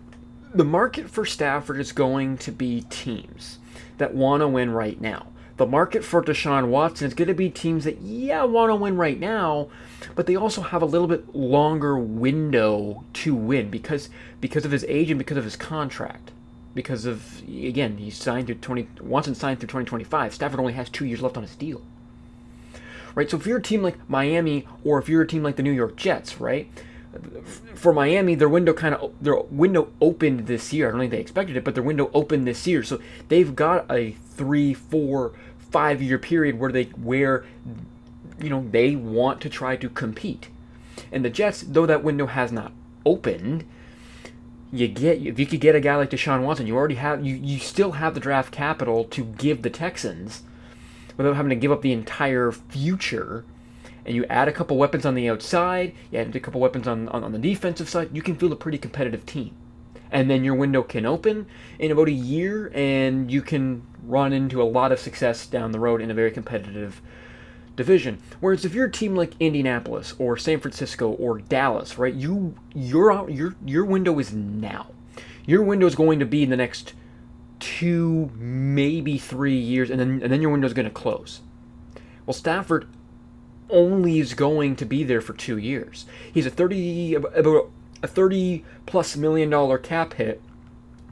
the 0.54 0.64
market 0.64 1.10
for 1.10 1.26
Stafford 1.26 1.80
is 1.80 1.92
going 1.92 2.38
to 2.40 2.52
be 2.52 2.82
teams 2.90 3.60
that 3.98 4.14
want 4.14 4.42
to 4.42 4.48
win 4.48 4.72
right 4.72 5.00
now. 5.00 5.28
The 5.58 5.66
market 5.66 6.06
for 6.06 6.24
Deshaun 6.24 6.70
Watson 6.70 7.08
is 7.08 7.14
going 7.14 7.28
to 7.28 7.34
be 7.34 7.50
teams 7.50 7.84
that, 7.84 8.00
yeah, 8.00 8.44
want 8.46 8.70
to 8.70 8.76
win 8.76 8.96
right 8.96 9.20
now, 9.20 9.68
but 10.16 10.26
they 10.26 10.38
also 10.38 10.62
have 10.62 10.82
a 10.82 10.86
little 10.86 11.08
bit 11.08 11.36
longer 11.36 12.00
window 12.00 13.04
to 13.16 13.36
win 13.36 13.70
because 13.70 14.10
because 14.40 14.64
of 14.64 14.72
his 14.72 14.86
age 14.86 15.10
and 15.10 15.20
because 15.20 15.36
of 15.36 15.44
his 15.44 15.58
contract. 15.58 16.32
Because 16.74 17.06
of 17.06 17.42
again, 17.42 17.98
he's 17.98 18.16
signed 18.16 18.48
through 18.48 18.56
twenty 18.56 18.88
Watson 19.02 19.36
signed 19.36 19.60
through 19.60 19.68
twenty 19.68 19.86
twenty 19.86 20.06
five. 20.06 20.34
Stafford 20.34 20.62
only 20.62 20.74
has 20.74 20.88
two 20.90 21.04
years 21.04 21.22
left 21.22 21.36
on 21.36 21.44
his 21.44 21.56
deal. 21.56 21.82
Right? 23.14 23.30
So 23.30 23.36
if 23.36 23.46
you're 23.46 23.58
a 23.58 23.62
team 23.62 23.82
like 23.84 23.98
Miami 24.10 24.66
or 24.86 24.98
if 24.98 25.10
you're 25.10 25.24
a 25.24 25.28
team 25.28 25.44
like 25.44 25.58
the 25.58 25.64
New 25.64 25.72
York 25.72 25.98
Jets, 25.98 26.40
right? 26.40 26.72
For 27.76 27.92
Miami, 27.94 28.36
their 28.36 28.50
window 28.50 28.74
kind 28.74 28.96
of 28.96 29.14
their 29.20 29.36
window 29.36 29.92
opened 30.00 30.48
this 30.48 30.72
year. 30.72 30.88
I 30.88 30.92
don't 30.92 31.00
think 31.00 31.12
they 31.12 31.20
expected 31.20 31.58
it, 31.58 31.64
but 31.64 31.74
their 31.74 31.84
window 31.84 32.12
opened 32.14 32.46
this 32.46 32.68
year, 32.68 32.84
so 32.84 33.00
they've 33.30 33.56
got 33.56 33.90
a 33.92 34.12
three, 34.12 34.74
four, 34.74 35.34
five 35.72 36.02
year 36.02 36.20
period 36.20 36.60
where 36.60 36.72
they 36.72 36.84
where 36.84 37.46
you 38.40 38.50
know 38.50 38.68
they 38.70 38.96
want 38.96 39.42
to 39.42 39.50
try 39.50 39.76
to 39.76 39.90
compete. 39.90 40.50
And 41.12 41.26
the 41.26 41.30
Jets, 41.30 41.62
though 41.62 41.86
that 41.86 42.04
window 42.04 42.28
has 42.28 42.52
not 42.52 42.74
opened, 43.06 43.66
you 44.72 44.88
get 44.88 45.26
if 45.26 45.40
you 45.40 45.46
could 45.46 45.62
get 45.62 45.76
a 45.76 45.80
guy 45.80 45.96
like 45.96 46.12
Deshaun 46.12 46.44
Watson, 46.44 46.68
you 46.68 46.76
already 46.76 46.96
have 46.96 47.26
you 47.26 47.36
you 47.36 47.60
still 47.60 47.94
have 47.94 48.14
the 48.14 48.20
draft 48.20 48.52
capital 48.52 49.04
to 49.06 49.24
give 49.24 49.64
the 49.64 49.70
Texans 49.72 50.44
without 51.18 51.36
having 51.36 51.50
to 51.50 51.56
give 51.56 51.72
up 51.72 51.82
the 51.82 51.92
entire 51.92 52.52
future 52.52 53.46
and 54.10 54.16
you 54.16 54.26
add 54.26 54.48
a 54.48 54.52
couple 54.52 54.76
weapons 54.76 55.06
on 55.06 55.14
the 55.14 55.30
outside, 55.30 55.94
you 56.10 56.18
add 56.18 56.36
a 56.36 56.40
couple 56.40 56.60
weapons 56.60 56.88
on, 56.88 57.08
on, 57.10 57.24
on 57.24 57.32
the 57.32 57.38
defensive 57.38 57.88
side, 57.88 58.10
you 58.12 58.24
can 58.24 58.36
field 58.36 58.52
a 58.52 58.56
pretty 58.56 58.80
competitive 58.80 59.24
team. 59.24 59.56
And 60.10 60.28
then 60.32 60.44
your 60.44 60.56
window 60.56 60.82
can 60.82 61.06
open 61.06 61.46
in 61.78 61.92
about 61.92 62.08
a 62.08 62.12
year, 62.12 62.72
and 62.74 63.32
you 63.32 63.44
can 63.44 63.86
run 64.04 64.34
into 64.34 64.64
a 64.64 64.66
lot 64.66 64.92
of 64.92 65.00
success 65.00 65.46
down 65.46 65.74
the 65.74 65.80
road 65.80 66.02
in 66.02 66.10
a 66.10 66.16
very 66.16 66.32
competitive 66.32 67.04
division. 67.76 68.20
Whereas 68.40 68.66
if 68.66 68.74
you're 68.74 68.88
a 68.88 68.92
team 68.92 69.16
like 69.16 69.34
Indianapolis 69.40 70.16
or 70.18 70.38
San 70.38 70.60
Francisco 70.60 71.12
or 71.12 71.38
Dallas, 71.38 72.00
right, 72.00 72.16
you 72.16 72.56
your 72.74 73.30
your 73.30 73.54
your 73.64 73.86
window 73.86 74.18
is 74.18 74.34
now. 74.34 74.88
Your 75.46 75.62
window 75.62 75.86
is 75.86 75.94
going 75.94 76.18
to 76.18 76.26
be 76.26 76.42
in 76.42 76.50
the 76.50 76.58
next 76.58 76.94
two, 77.60 78.32
maybe 78.36 79.20
three 79.20 79.60
years, 79.60 79.92
and 79.92 80.00
then 80.00 80.20
and 80.24 80.34
then 80.34 80.42
your 80.42 80.50
window 80.50 80.66
is 80.66 80.74
going 80.74 80.88
to 80.88 80.92
close. 80.92 81.42
Well, 82.26 82.34
Stafford 82.34 82.88
only 83.70 84.20
is 84.20 84.34
going 84.34 84.76
to 84.78 84.86
be 84.86 85.04
there 85.04 85.22
for 85.22 85.34
two 85.34 85.58
years. 85.58 86.06
He's 86.34 86.46
a 86.46 86.50
thirty 86.50 87.14
about 87.14 87.70
a 88.02 88.08
thirty 88.08 88.64
plus 88.86 89.16
million 89.16 89.50
dollar 89.50 89.78
cap 89.78 90.14
hit 90.14 90.42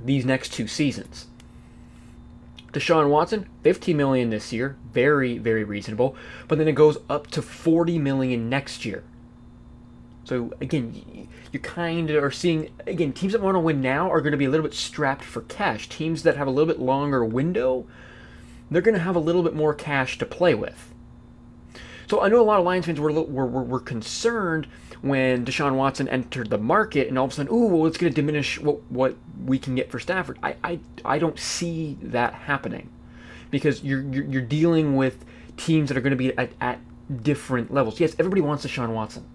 these 0.02 0.26
next 0.26 0.54
two 0.54 0.68
seasons. 0.68 1.28
Deshaun 2.74 3.10
Watson, 3.10 3.48
15 3.64 3.96
million 3.96 4.30
this 4.30 4.54
year, 4.54 4.76
very 4.92 5.38
very 5.38 5.64
reasonable, 5.64 6.16
but 6.48 6.58
then 6.58 6.68
it 6.68 6.74
goes 6.74 6.98
up 7.10 7.28
to 7.28 7.42
40 7.42 7.98
million 7.98 8.50
next 8.50 8.86
year. 8.86 9.04
So 10.26 10.52
again, 10.60 11.30
you 11.54 11.60
kind 11.60 12.10
of 12.10 12.22
are 12.22 12.32
seeing 12.32 12.70
again 12.86 13.14
teams 13.14 13.34
that 13.34 13.42
want 13.42 13.56
to 13.56 13.60
win 13.60 13.82
now 13.82 14.12
are 14.12 14.20
going 14.20 14.34
to 14.34 14.38
be 14.38 14.46
a 14.46 14.50
little 14.50 14.66
bit 14.66 14.74
strapped 14.74 15.24
for 15.24 15.42
cash. 15.44 15.88
Teams 15.88 16.24
that 16.24 16.36
have 16.36 16.48
a 16.48 16.52
little 16.52 16.68
bit 16.68 16.82
longer 16.82 17.24
window, 17.24 17.88
they're 18.70 18.82
going 18.82 18.94
to 18.94 19.02
have 19.02 19.16
a 19.16 19.20
little 19.20 19.44
bit 19.44 19.56
more 19.56 19.74
cash 19.74 20.18
to 20.18 20.26
play 20.26 20.54
with. 20.54 20.94
So 22.08 22.22
I 22.22 22.30
know 22.30 22.40
a 22.40 22.44
lot 22.44 22.60
of 22.60 22.66
Lions 22.66 22.86
fans 22.86 23.00
were, 23.00 23.12
were, 23.12 23.46
were, 23.46 23.64
were 23.64 23.80
concerned 23.80 24.68
when 25.02 25.46
Deshaun 25.46 25.76
Watson 25.76 26.08
entered 26.08 26.50
the 26.50 26.58
market, 26.58 27.08
and 27.08 27.20
all 27.20 27.26
of 27.26 27.32
a 27.32 27.34
sudden, 27.36 27.54
ooh, 27.54 27.68
well, 27.68 27.86
it's 27.86 27.98
going 27.98 28.12
to 28.12 28.16
diminish 28.16 28.60
what, 28.60 28.82
what 28.90 29.16
we 29.46 29.60
can 29.60 29.76
get 29.76 29.92
for 29.92 30.00
Stafford. 30.00 30.40
I, 30.42 30.56
I, 30.64 30.80
I 31.06 31.20
don't 31.20 31.38
see 31.38 31.98
that 32.02 32.34
happening 32.34 32.90
because 33.52 33.84
you're, 33.84 34.02
you're, 34.02 34.26
you're 34.26 34.42
dealing 34.42 34.96
with 34.96 35.24
teams 35.58 35.90
that 35.90 35.98
are 35.98 36.02
going 36.02 36.12
to 36.12 36.18
be 36.18 36.36
at, 36.38 36.52
at 36.62 36.80
different 37.24 37.74
levels. 37.74 38.00
Yes, 38.00 38.16
everybody 38.18 38.42
wants 38.42 38.66
Deshaun 38.66 38.90
Watson. 38.90 39.26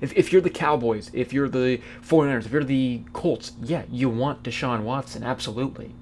If, 0.00 0.16
if 0.16 0.32
you're 0.32 0.42
the 0.42 0.50
Cowboys, 0.50 1.10
if 1.12 1.32
you're 1.32 1.48
the 1.48 1.80
49ers, 2.02 2.46
if 2.46 2.52
you're 2.52 2.64
the 2.64 3.02
Colts, 3.12 3.52
yeah, 3.62 3.84
you 3.90 4.08
want 4.08 4.42
Deshaun 4.42 4.82
Watson, 4.82 5.22
absolutely. 5.22 5.94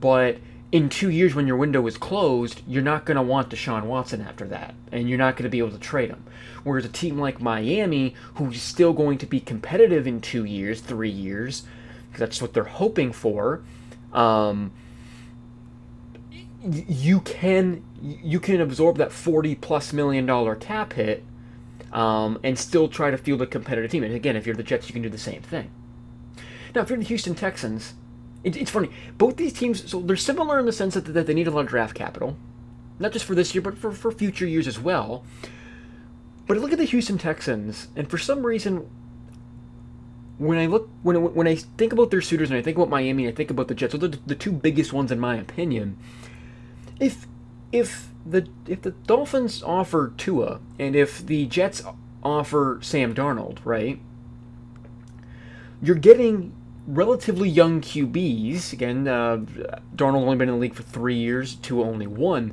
But 0.00 0.38
in 0.72 0.88
two 0.88 1.10
years 1.10 1.34
when 1.34 1.46
your 1.46 1.56
window 1.56 1.84
is 1.86 1.96
closed, 1.96 2.62
you're 2.66 2.82
not 2.82 3.04
going 3.04 3.16
to 3.16 3.22
want 3.22 3.50
Deshaun 3.50 3.84
Watson 3.84 4.20
after 4.20 4.46
that, 4.48 4.74
and 4.92 5.08
you're 5.08 5.18
not 5.18 5.34
going 5.34 5.44
to 5.44 5.50
be 5.50 5.58
able 5.58 5.72
to 5.72 5.78
trade 5.78 6.10
him. 6.10 6.24
Whereas 6.62 6.84
a 6.84 6.88
team 6.88 7.18
like 7.18 7.40
Miami, 7.40 8.14
who's 8.34 8.62
still 8.62 8.92
going 8.92 9.18
to 9.18 9.26
be 9.26 9.40
competitive 9.40 10.06
in 10.06 10.20
two 10.20 10.44
years, 10.44 10.80
three 10.80 11.10
years, 11.10 11.64
because 12.06 12.20
that's 12.20 12.42
what 12.42 12.52
they're 12.52 12.64
hoping 12.64 13.12
for, 13.12 13.62
um, 14.12 14.72
you 16.62 17.20
can 17.20 17.82
you 18.02 18.38
can 18.38 18.60
absorb 18.60 18.98
that 18.98 19.12
forty 19.12 19.54
plus 19.54 19.92
million 19.92 20.26
dollar 20.26 20.54
cap 20.54 20.92
hit, 20.92 21.24
um, 21.92 22.38
and 22.44 22.58
still 22.58 22.86
try 22.86 23.10
to 23.10 23.16
field 23.16 23.42
a 23.42 23.46
competitive 23.46 23.90
team. 23.90 24.04
And 24.04 24.14
again, 24.14 24.36
if 24.36 24.46
you're 24.46 24.54
the 24.54 24.62
Jets, 24.62 24.88
you 24.88 24.92
can 24.92 25.02
do 25.02 25.08
the 25.08 25.18
same 25.18 25.42
thing. 25.42 25.70
Now, 26.74 26.82
if 26.82 26.90
you're 26.90 26.98
the 26.98 27.04
Houston 27.04 27.34
Texans, 27.34 27.94
it, 28.42 28.56
it's 28.56 28.70
funny. 28.70 28.90
Both 29.18 29.36
these 29.36 29.52
teams, 29.52 29.90
so 29.90 30.00
they're 30.00 30.16
similar 30.16 30.58
in 30.58 30.66
the 30.66 30.72
sense 30.72 30.94
that, 30.94 31.04
that 31.06 31.26
they 31.26 31.34
need 31.34 31.46
a 31.46 31.50
lot 31.50 31.60
of 31.60 31.68
draft 31.68 31.94
capital, 31.94 32.36
not 32.98 33.12
just 33.12 33.24
for 33.24 33.34
this 33.34 33.54
year, 33.54 33.62
but 33.62 33.76
for, 33.76 33.92
for 33.92 34.10
future 34.10 34.46
years 34.46 34.66
as 34.66 34.78
well. 34.78 35.24
But 36.46 36.56
I 36.56 36.60
look 36.60 36.72
at 36.72 36.78
the 36.78 36.84
Houston 36.84 37.18
Texans, 37.18 37.88
and 37.94 38.10
for 38.10 38.18
some 38.18 38.44
reason, 38.44 38.88
when 40.38 40.58
I 40.58 40.66
look 40.66 40.88
when 41.02 41.34
when 41.34 41.46
I 41.46 41.54
think 41.54 41.92
about 41.92 42.10
their 42.10 42.22
suitors 42.22 42.50
and 42.50 42.58
I 42.58 42.62
think 42.62 42.76
about 42.76 42.88
Miami 42.88 43.26
and 43.26 43.32
I 43.32 43.36
think 43.36 43.50
about 43.50 43.68
the 43.68 43.74
Jets, 43.74 43.94
are 43.94 43.98
the, 43.98 44.18
the 44.26 44.34
two 44.34 44.50
biggest 44.50 44.92
ones 44.92 45.12
in 45.12 45.20
my 45.20 45.36
opinion. 45.36 45.98
If 46.98 47.26
if 47.72 48.08
the 48.24 48.48
if 48.66 48.80
the 48.80 48.92
Dolphins 48.92 49.62
offer 49.62 50.12
Tua 50.16 50.60
and 50.78 50.96
if 50.96 51.24
the 51.24 51.46
Jets 51.46 51.82
offer 52.24 52.78
Sam 52.80 53.14
Darnold, 53.14 53.58
right? 53.64 54.00
You're 55.82 55.96
getting 55.96 56.54
relatively 56.86 57.48
young 57.48 57.80
QBs. 57.80 58.72
Again, 58.72 59.06
uh, 59.06 59.38
Darnold 59.94 60.22
only 60.22 60.36
been 60.36 60.48
in 60.48 60.54
the 60.54 60.60
league 60.60 60.74
for 60.74 60.82
three 60.82 61.16
years, 61.16 61.56
Tua 61.56 61.84
only 61.84 62.06
one. 62.06 62.52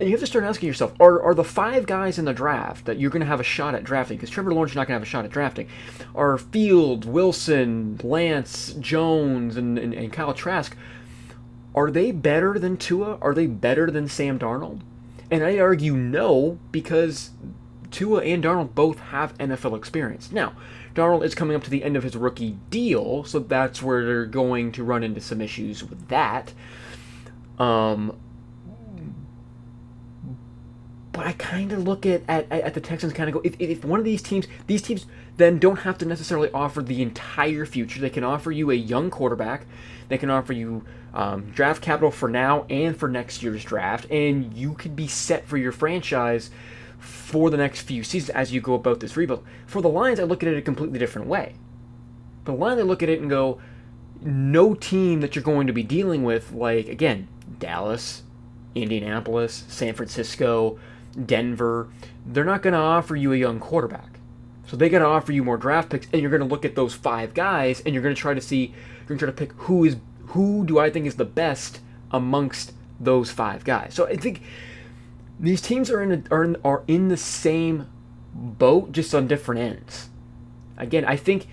And 0.00 0.08
you 0.08 0.14
have 0.14 0.20
to 0.20 0.26
start 0.26 0.44
asking 0.44 0.68
yourself: 0.68 0.94
Are 1.00 1.20
are 1.22 1.34
the 1.34 1.44
five 1.44 1.86
guys 1.86 2.18
in 2.18 2.24
the 2.24 2.32
draft 2.32 2.84
that 2.84 3.00
you're 3.00 3.10
going 3.10 3.20
to 3.20 3.26
have 3.26 3.40
a 3.40 3.44
shot 3.44 3.74
at 3.74 3.84
drafting? 3.84 4.16
Because 4.16 4.30
Trevor 4.30 4.52
Lawrence 4.52 4.72
is 4.72 4.76
not 4.76 4.86
going 4.86 4.94
to 4.94 5.00
have 5.00 5.02
a 5.02 5.10
shot 5.10 5.24
at 5.24 5.30
drafting. 5.30 5.68
Are 6.14 6.38
Fields, 6.38 7.06
Wilson, 7.06 7.98
Lance, 8.02 8.74
Jones, 8.74 9.56
and, 9.56 9.78
and, 9.78 9.92
and 9.92 10.12
Kyle 10.12 10.34
Trask? 10.34 10.76
Are 11.74 11.90
they 11.90 12.12
better 12.12 12.58
than 12.58 12.76
Tua? 12.76 13.18
Are 13.20 13.34
they 13.34 13.46
better 13.46 13.90
than 13.90 14.08
Sam 14.08 14.38
Darnold? 14.38 14.80
And 15.30 15.44
I 15.44 15.58
argue 15.58 15.94
no, 15.94 16.58
because 16.72 17.30
Tua 17.90 18.22
and 18.22 18.42
Darnold 18.42 18.74
both 18.74 18.98
have 18.98 19.36
NFL 19.38 19.76
experience. 19.76 20.32
Now, 20.32 20.54
Darnold 20.98 21.24
is 21.24 21.34
coming 21.34 21.54
up 21.54 21.62
to 21.62 21.70
the 21.70 21.84
end 21.84 21.96
of 21.96 22.02
his 22.02 22.16
rookie 22.16 22.58
deal, 22.70 23.22
so 23.22 23.38
that's 23.38 23.80
where 23.80 24.04
they're 24.04 24.26
going 24.26 24.72
to 24.72 24.82
run 24.82 25.04
into 25.04 25.20
some 25.20 25.40
issues 25.40 25.84
with 25.84 26.08
that. 26.08 26.52
Um, 27.56 28.18
but 31.12 31.24
I 31.24 31.32
kind 31.34 31.72
of 31.72 31.84
look 31.84 32.04
at, 32.04 32.22
at, 32.28 32.50
at 32.50 32.74
the 32.74 32.80
Texans 32.80 33.12
kind 33.12 33.28
of 33.28 33.34
go, 33.34 33.40
if, 33.44 33.54
if 33.60 33.84
one 33.84 34.00
of 34.00 34.04
these 34.04 34.22
teams, 34.22 34.48
these 34.66 34.82
teams 34.82 35.06
then 35.36 35.60
don't 35.60 35.80
have 35.80 35.98
to 35.98 36.04
necessarily 36.04 36.50
offer 36.52 36.82
the 36.82 37.00
entire 37.00 37.64
future. 37.64 38.00
They 38.00 38.10
can 38.10 38.24
offer 38.24 38.50
you 38.50 38.72
a 38.72 38.74
young 38.74 39.08
quarterback. 39.08 39.66
They 40.08 40.18
can 40.18 40.30
offer 40.30 40.52
you 40.52 40.84
um, 41.14 41.50
draft 41.50 41.80
capital 41.80 42.10
for 42.10 42.28
now 42.28 42.66
and 42.68 42.96
for 42.96 43.08
next 43.08 43.42
year's 43.42 43.64
draft, 43.64 44.10
and 44.10 44.52
you 44.52 44.74
could 44.74 44.96
be 44.96 45.06
set 45.06 45.46
for 45.46 45.56
your 45.56 45.70
franchise 45.72 46.50
for 46.98 47.50
the 47.50 47.56
next 47.56 47.82
few 47.82 48.02
seasons 48.02 48.30
as 48.30 48.52
you 48.52 48.60
go 48.60 48.74
about 48.74 49.00
this 49.00 49.16
rebuild. 49.16 49.44
For 49.66 49.80
the 49.80 49.88
Lions, 49.88 50.20
I 50.20 50.24
look 50.24 50.42
at 50.42 50.48
it 50.48 50.58
a 50.58 50.62
completely 50.62 50.98
different 50.98 51.28
way. 51.28 51.54
The 52.44 52.52
Lions, 52.52 52.80
I 52.80 52.84
look 52.84 53.02
at 53.02 53.08
it 53.08 53.20
and 53.20 53.30
go, 53.30 53.60
no 54.20 54.74
team 54.74 55.20
that 55.20 55.36
you're 55.36 55.44
going 55.44 55.66
to 55.66 55.72
be 55.72 55.82
dealing 55.82 56.24
with, 56.24 56.52
like, 56.52 56.88
again, 56.88 57.28
Dallas, 57.58 58.22
Indianapolis, 58.74 59.64
San 59.68 59.94
Francisco, 59.94 60.78
Denver, 61.24 61.88
they're 62.26 62.44
not 62.44 62.62
going 62.62 62.74
to 62.74 62.78
offer 62.78 63.16
you 63.16 63.32
a 63.32 63.36
young 63.36 63.60
quarterback. 63.60 64.18
So 64.66 64.76
they 64.76 64.88
got 64.88 64.98
to 64.98 65.06
offer 65.06 65.32
you 65.32 65.42
more 65.42 65.56
draft 65.56 65.90
picks, 65.90 66.06
and 66.12 66.20
you're 66.20 66.30
going 66.30 66.42
to 66.42 66.46
look 66.46 66.64
at 66.64 66.74
those 66.74 66.94
five 66.94 67.32
guys, 67.32 67.80
and 67.80 67.94
you're 67.94 68.02
going 68.02 68.14
to 68.14 68.20
try 68.20 68.34
to 68.34 68.40
see, 68.40 68.66
you're 68.66 69.06
going 69.06 69.18
to 69.18 69.24
try 69.24 69.32
to 69.32 69.32
pick 69.32 69.52
who 69.62 69.84
is 69.84 69.96
who 70.28 70.66
do 70.66 70.78
I 70.78 70.90
think 70.90 71.06
is 71.06 71.16
the 71.16 71.24
best 71.24 71.80
amongst 72.10 72.72
those 73.00 73.30
five 73.30 73.64
guys. 73.64 73.94
So 73.94 74.06
I 74.06 74.16
think 74.16 74.42
these 75.38 75.60
teams 75.60 75.90
are 75.90 76.02
in, 76.02 76.12
a, 76.12 76.34
are 76.34 76.44
in, 76.44 76.56
are 76.64 76.82
in 76.86 77.08
the 77.08 77.16
same 77.16 77.88
boat, 78.34 78.92
just 78.92 79.14
on 79.14 79.26
different 79.26 79.60
ends. 79.60 80.08
Again, 80.76 81.04
I 81.04 81.16
think 81.16 81.48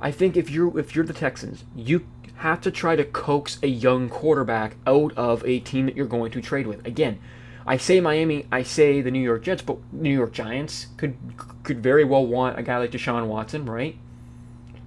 I 0.00 0.10
think 0.10 0.36
if 0.36 0.50
you're 0.50 0.78
if 0.78 0.94
you're 0.94 1.04
the 1.04 1.12
Texans, 1.12 1.64
you 1.76 2.06
have 2.36 2.60
to 2.62 2.70
try 2.70 2.96
to 2.96 3.04
coax 3.04 3.58
a 3.62 3.68
young 3.68 4.08
quarterback 4.08 4.76
out 4.86 5.16
of 5.16 5.44
a 5.46 5.60
team 5.60 5.86
that 5.86 5.96
you're 5.96 6.06
going 6.06 6.32
to 6.32 6.40
trade 6.40 6.66
with. 6.66 6.84
Again, 6.86 7.20
I 7.66 7.76
say 7.76 8.00
Miami, 8.00 8.46
I 8.50 8.64
say 8.64 9.00
the 9.00 9.10
New 9.12 9.20
York 9.20 9.44
Jets, 9.44 9.62
but 9.62 9.78
New 9.92 10.12
York 10.12 10.32
Giants 10.32 10.88
could 10.96 11.16
could 11.62 11.82
very 11.82 12.04
well 12.04 12.26
want 12.26 12.58
a 12.58 12.62
guy 12.62 12.78
like 12.78 12.90
Deshaun 12.90 13.26
Watson, 13.26 13.66
right? 13.66 13.96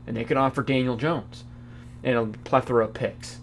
And 0.06 0.18
they 0.18 0.26
could 0.26 0.38
offer 0.38 0.62
Daniel 0.62 0.98
Jones 0.98 1.46
and 2.04 2.18
a 2.18 2.26
plethora 2.40 2.86
of 2.86 2.94
picks. 2.94 3.38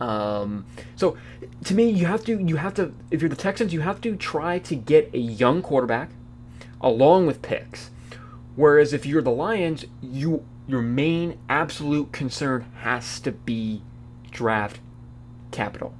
Um, 0.00 0.64
so 0.96 1.16
to 1.64 1.74
me, 1.74 1.90
you 1.90 2.06
have 2.06 2.24
to 2.24 2.38
you 2.38 2.56
have 2.56 2.74
to 2.74 2.94
if 3.10 3.20
you're 3.20 3.28
the 3.28 3.36
Texans, 3.36 3.72
you 3.72 3.80
have 3.80 4.00
to 4.02 4.16
try 4.16 4.58
to 4.60 4.74
get 4.74 5.10
a 5.12 5.18
young 5.18 5.62
quarterback 5.62 6.10
along 6.80 7.26
with 7.26 7.42
picks. 7.42 7.90
Whereas 8.54 8.92
if 8.92 9.06
you're 9.06 9.22
the 9.22 9.30
Lions, 9.30 9.84
you 10.00 10.44
your 10.66 10.82
main 10.82 11.38
absolute 11.48 12.12
concern 12.12 12.66
has 12.80 13.20
to 13.20 13.32
be 13.32 13.82
draft 14.30 14.80
capital. 15.50 15.94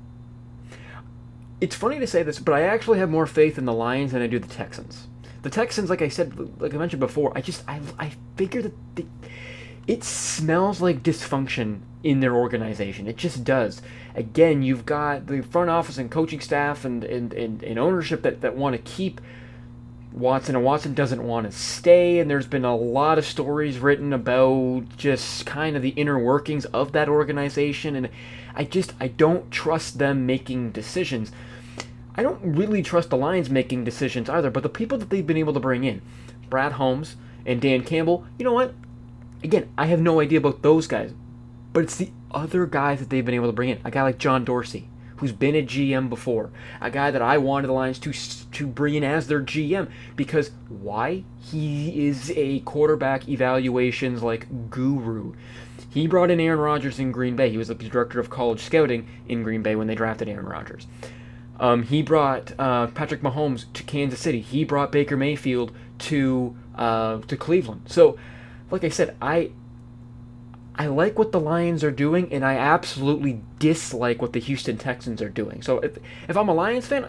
It's 1.60 1.74
funny 1.74 1.98
to 1.98 2.06
say 2.06 2.22
this, 2.22 2.38
but 2.38 2.54
I 2.54 2.62
actually 2.62 2.98
have 2.98 3.10
more 3.10 3.26
faith 3.26 3.58
in 3.58 3.64
the 3.64 3.72
Lions 3.72 4.12
than 4.12 4.22
I 4.22 4.26
do 4.28 4.38
the 4.38 4.46
Texans. 4.46 5.08
The 5.42 5.50
Texans, 5.50 5.90
like 5.90 6.02
I 6.02 6.08
said, 6.08 6.60
like 6.60 6.74
I 6.74 6.76
mentioned 6.76 7.00
before, 7.00 7.32
I 7.36 7.40
just 7.40 7.64
I 7.66 7.80
I 7.98 8.12
figure 8.36 8.62
that 8.62 8.74
they, 8.94 9.06
it 9.88 10.04
smells 10.04 10.82
like 10.82 11.02
dysfunction 11.02 11.80
in 12.04 12.20
their 12.20 12.36
organization. 12.36 13.08
It 13.08 13.16
just 13.16 13.42
does. 13.42 13.80
Again, 14.14 14.62
you've 14.62 14.84
got 14.84 15.26
the 15.26 15.40
front 15.40 15.70
office 15.70 15.96
and 15.96 16.10
coaching 16.10 16.40
staff 16.40 16.84
and, 16.84 17.02
and, 17.02 17.32
and, 17.32 17.62
and 17.62 17.78
ownership 17.78 18.22
that, 18.22 18.42
that 18.42 18.54
want 18.54 18.76
to 18.76 18.82
keep 18.82 19.18
Watson, 20.12 20.56
and 20.56 20.64
Watson 20.64 20.92
doesn't 20.92 21.22
want 21.22 21.46
to 21.46 21.56
stay. 21.56 22.18
And 22.18 22.30
there's 22.30 22.46
been 22.46 22.66
a 22.66 22.76
lot 22.76 23.16
of 23.16 23.24
stories 23.24 23.78
written 23.78 24.12
about 24.12 24.84
just 24.98 25.46
kind 25.46 25.74
of 25.74 25.80
the 25.80 25.90
inner 25.90 26.18
workings 26.18 26.66
of 26.66 26.92
that 26.92 27.08
organization. 27.08 27.96
And 27.96 28.10
I 28.54 28.64
just, 28.64 28.92
I 29.00 29.08
don't 29.08 29.50
trust 29.50 29.98
them 29.98 30.26
making 30.26 30.72
decisions. 30.72 31.32
I 32.14 32.22
don't 32.22 32.40
really 32.42 32.82
trust 32.82 33.08
the 33.08 33.16
Lions 33.16 33.48
making 33.48 33.84
decisions 33.84 34.28
either, 34.28 34.50
but 34.50 34.62
the 34.62 34.68
people 34.68 34.98
that 34.98 35.08
they've 35.08 35.26
been 35.26 35.38
able 35.38 35.54
to 35.54 35.60
bring 35.60 35.84
in, 35.84 36.02
Brad 36.50 36.72
Holmes 36.72 37.16
and 37.46 37.58
Dan 37.58 37.84
Campbell, 37.84 38.26
you 38.38 38.44
know 38.44 38.52
what? 38.52 38.74
Again, 39.42 39.68
I 39.76 39.86
have 39.86 40.00
no 40.00 40.20
idea 40.20 40.38
about 40.38 40.62
those 40.62 40.86
guys, 40.86 41.12
but 41.72 41.84
it's 41.84 41.96
the 41.96 42.10
other 42.30 42.66
guys 42.66 42.98
that 43.00 43.10
they've 43.10 43.24
been 43.24 43.34
able 43.34 43.46
to 43.46 43.52
bring 43.52 43.70
in. 43.70 43.80
A 43.84 43.90
guy 43.90 44.02
like 44.02 44.18
John 44.18 44.44
Dorsey, 44.44 44.88
who's 45.16 45.32
been 45.32 45.54
a 45.54 45.62
GM 45.62 46.08
before, 46.08 46.50
a 46.80 46.90
guy 46.90 47.10
that 47.10 47.22
I 47.22 47.38
wanted 47.38 47.68
the 47.68 47.72
Lions 47.72 47.98
to 48.00 48.12
to 48.12 48.66
bring 48.66 48.94
in 48.94 49.04
as 49.04 49.26
their 49.26 49.40
GM 49.40 49.90
because 50.16 50.50
why? 50.68 51.24
He 51.38 52.06
is 52.06 52.32
a 52.36 52.60
quarterback 52.60 53.28
evaluations 53.28 54.22
like 54.22 54.70
guru. 54.70 55.34
He 55.90 56.06
brought 56.06 56.30
in 56.30 56.38
Aaron 56.38 56.60
Rodgers 56.60 56.98
in 56.98 57.12
Green 57.12 57.34
Bay. 57.34 57.50
He 57.50 57.56
was 57.56 57.68
the 57.68 57.74
director 57.74 58.20
of 58.20 58.28
college 58.28 58.60
scouting 58.60 59.08
in 59.26 59.42
Green 59.42 59.62
Bay 59.62 59.74
when 59.74 59.86
they 59.86 59.94
drafted 59.94 60.28
Aaron 60.28 60.46
Rodgers. 60.46 60.86
Um, 61.58 61.82
he 61.82 62.02
brought 62.02 62.52
uh, 62.58 62.88
Patrick 62.88 63.22
Mahomes 63.22 63.64
to 63.72 63.82
Kansas 63.82 64.20
City. 64.20 64.40
He 64.40 64.64
brought 64.64 64.92
Baker 64.92 65.16
Mayfield 65.16 65.72
to 66.00 66.56
uh, 66.76 67.18
to 67.22 67.36
Cleveland. 67.36 67.82
So 67.86 68.16
like 68.70 68.84
I 68.84 68.88
said, 68.88 69.16
I 69.20 69.52
I 70.78 70.86
like 70.86 71.18
what 71.18 71.32
the 71.32 71.40
Lions 71.40 71.82
are 71.82 71.90
doing, 71.90 72.32
and 72.32 72.44
I 72.44 72.54
absolutely 72.54 73.40
dislike 73.58 74.22
what 74.22 74.32
the 74.32 74.40
Houston 74.40 74.78
Texans 74.78 75.20
are 75.20 75.28
doing. 75.28 75.60
So 75.62 75.78
if 75.80 75.98
if 76.28 76.36
I'm 76.36 76.48
a 76.48 76.54
Lions 76.54 76.86
fan, 76.86 77.08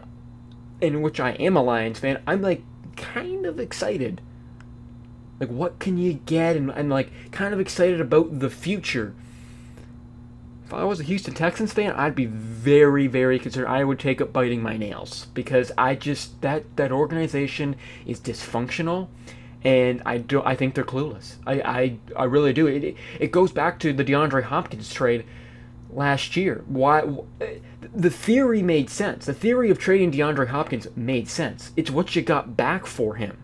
in 0.82 1.02
which 1.02 1.20
I 1.20 1.32
am 1.32 1.56
a 1.56 1.62
Lions 1.62 2.00
fan, 2.00 2.22
I'm 2.26 2.42
like 2.42 2.64
kind 2.96 3.46
of 3.46 3.60
excited. 3.60 4.22
Like 5.40 5.50
what 5.50 5.80
can 5.80 5.98
you 5.98 6.14
get, 6.14 6.56
and, 6.56 6.72
and 6.72 6.90
like 6.90 7.12
kind 7.32 7.54
of 7.54 7.60
excited 7.60 8.02
about 8.02 8.40
the 8.40 8.50
future. 8.50 9.14
If 10.66 10.74
I 10.74 10.84
was 10.84 11.00
a 11.00 11.04
Houston 11.04 11.34
Texans 11.34 11.74
fan, 11.74 11.94
I'd 11.94 12.14
be 12.14 12.28
very, 12.28 13.08
very 13.08 13.40
concerned. 13.40 13.68
I 13.68 13.84
would 13.84 14.00
take 14.00 14.22
up 14.22 14.32
biting 14.32 14.62
my 14.62 14.78
nails 14.78 15.28
because 15.34 15.72
I 15.78 15.96
just 15.96 16.42
that 16.42 16.76
that 16.78 16.92
organization 16.92 17.76
is 18.06 18.20
dysfunctional 18.20 19.10
and 19.64 20.02
I 20.06 20.18
do 20.18 20.42
I 20.44 20.56
think 20.56 20.76
they're 20.76 20.84
clueless. 20.84 21.36
I 21.46 21.62
I, 21.62 21.98
I 22.16 22.24
really 22.26 22.54
do. 22.54 22.68
It 22.68 22.96
it 23.20 23.32
goes 23.32 23.52
back 23.52 23.80
to 23.80 23.94
the 23.94 24.06
DeAndre 24.06 24.44
Hopkins 24.44 24.94
trade 24.94 25.26
last 25.90 26.36
year. 26.36 26.64
Why 26.68 27.04
the 27.94 28.10
theory 28.10 28.62
made 28.62 28.90
sense. 28.90 29.26
The 29.26 29.34
theory 29.34 29.70
of 29.70 29.80
trading 29.80 30.12
DeAndre 30.12 30.48
Hopkins 30.48 30.88
made 30.96 31.28
sense. 31.28 31.72
It's 31.76 31.92
what 31.92 32.16
you 32.16 32.22
got 32.22 32.56
back 32.56 32.86
for 32.86 33.16
him. 33.16 33.38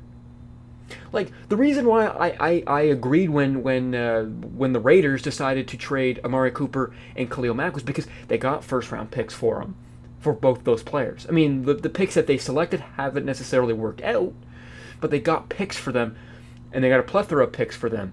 Like 1.11 1.31
the 1.49 1.57
reason 1.57 1.85
why 1.85 2.07
I, 2.07 2.35
I, 2.39 2.63
I 2.67 2.81
agreed 2.81 3.29
when 3.29 3.63
when 3.63 3.95
uh, 3.95 4.23
when 4.23 4.73
the 4.73 4.79
Raiders 4.79 5.21
decided 5.21 5.67
to 5.69 5.77
trade 5.77 6.19
Amari 6.23 6.51
Cooper 6.51 6.93
and 7.15 7.31
Khalil 7.31 7.53
Mack 7.53 7.73
was 7.73 7.83
because 7.83 8.07
they 8.27 8.37
got 8.37 8.63
first 8.63 8.91
round 8.91 9.11
picks 9.11 9.33
for 9.33 9.59
them 9.59 9.75
for 10.19 10.33
both 10.33 10.63
those 10.63 10.83
players. 10.83 11.25
I 11.29 11.31
mean, 11.31 11.65
the, 11.65 11.75
the 11.75 11.89
picks 11.89 12.15
that 12.15 12.27
they 12.27 12.37
selected 12.37 12.79
haven't 12.97 13.25
necessarily 13.25 13.73
worked 13.73 14.01
out, 14.01 14.33
but 15.05 15.11
they 15.11 15.19
got 15.19 15.49
picks 15.49 15.77
for 15.77 15.91
them, 15.91 16.15
and 16.73 16.83
they 16.83 16.89
got 16.89 16.99
a 16.99 17.03
plethora 17.03 17.43
of 17.43 17.51
picks 17.51 17.75
for 17.75 17.89
them. 17.89 18.11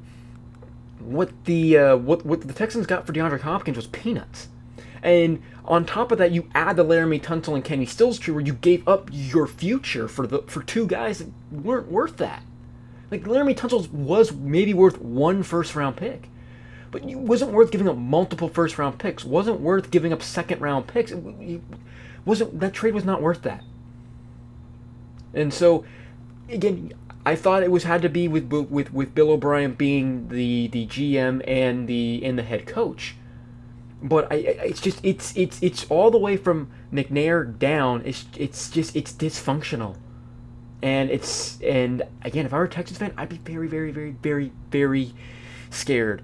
What 1.00 1.30
the 1.46 1.78
uh, 1.78 1.96
what 1.96 2.26
what 2.26 2.42
the 2.46 2.52
Texans 2.52 2.84
got 2.84 3.06
for 3.06 3.14
DeAndre 3.14 3.40
Hopkins 3.40 3.78
was 3.78 3.86
peanuts. 3.86 4.48
And 5.02 5.42
on 5.64 5.86
top 5.86 6.12
of 6.12 6.18
that, 6.18 6.32
you 6.32 6.50
add 6.54 6.76
the 6.76 6.84
Laremy 6.84 7.22
Tunsil 7.22 7.54
and 7.54 7.64
Kenny 7.64 7.86
Stills 7.86 8.18
tree 8.18 8.34
where 8.34 8.44
you 8.44 8.52
gave 8.52 8.86
up 8.86 9.08
your 9.10 9.46
future 9.46 10.06
for 10.06 10.26
the 10.26 10.40
for 10.42 10.62
two 10.62 10.86
guys 10.86 11.20
that 11.20 11.30
weren't 11.50 11.90
worth 11.90 12.18
that. 12.18 12.42
Like 13.10 13.22
Laremy 13.22 13.56
Tunsil 13.56 13.90
was 13.90 14.30
maybe 14.30 14.74
worth 14.74 15.00
one 15.00 15.42
first 15.42 15.74
round 15.74 15.96
pick, 15.96 16.28
but 16.90 17.08
it 17.08 17.16
wasn't 17.16 17.52
worth 17.52 17.70
giving 17.70 17.88
up 17.88 17.96
multiple 17.96 18.50
first 18.50 18.76
round 18.76 18.98
picks. 18.98 19.24
wasn't 19.24 19.60
worth 19.60 19.90
giving 19.90 20.12
up 20.12 20.22
second 20.22 20.60
round 20.60 20.88
picks. 20.88 21.10
It 21.10 21.62
wasn't 22.26 22.60
that 22.60 22.74
trade 22.74 22.92
was 22.92 23.06
not 23.06 23.22
worth 23.22 23.40
that. 23.44 23.64
And 25.32 25.54
so, 25.54 25.86
again, 26.52 26.92
I 27.24 27.34
thought 27.36 27.62
it 27.62 27.70
was 27.70 27.84
had 27.84 28.02
to 28.02 28.08
be 28.08 28.28
with 28.28 28.52
with 28.52 28.92
with 28.92 29.14
Bill 29.14 29.30
O'Brien 29.30 29.74
being 29.74 30.28
the 30.28 30.68
the 30.68 30.86
GM 30.86 31.42
and 31.46 31.88
the 31.88 32.22
and 32.24 32.38
the 32.38 32.42
head 32.42 32.66
coach 32.66 33.16
but 34.02 34.30
I, 34.32 34.36
it's 34.36 34.80
just 34.80 35.00
it's 35.04 35.36
it's 35.36 35.62
it's 35.62 35.86
all 35.88 36.10
the 36.10 36.18
way 36.18 36.36
from 36.36 36.70
McNair 36.92 37.58
down. 37.58 38.02
It's 38.04 38.26
it's 38.36 38.68
just 38.68 38.96
it's 38.96 39.12
dysfunctional, 39.12 39.96
and 40.82 41.10
it's 41.10 41.60
and 41.62 42.02
again, 42.22 42.44
if 42.44 42.52
I 42.52 42.58
were 42.58 42.64
a 42.64 42.68
Texas 42.68 42.98
fan, 42.98 43.14
I'd 43.16 43.28
be 43.28 43.38
very 43.38 43.68
very 43.68 43.92
very 43.92 44.16
very 44.22 44.52
very 44.70 45.14
scared. 45.70 46.22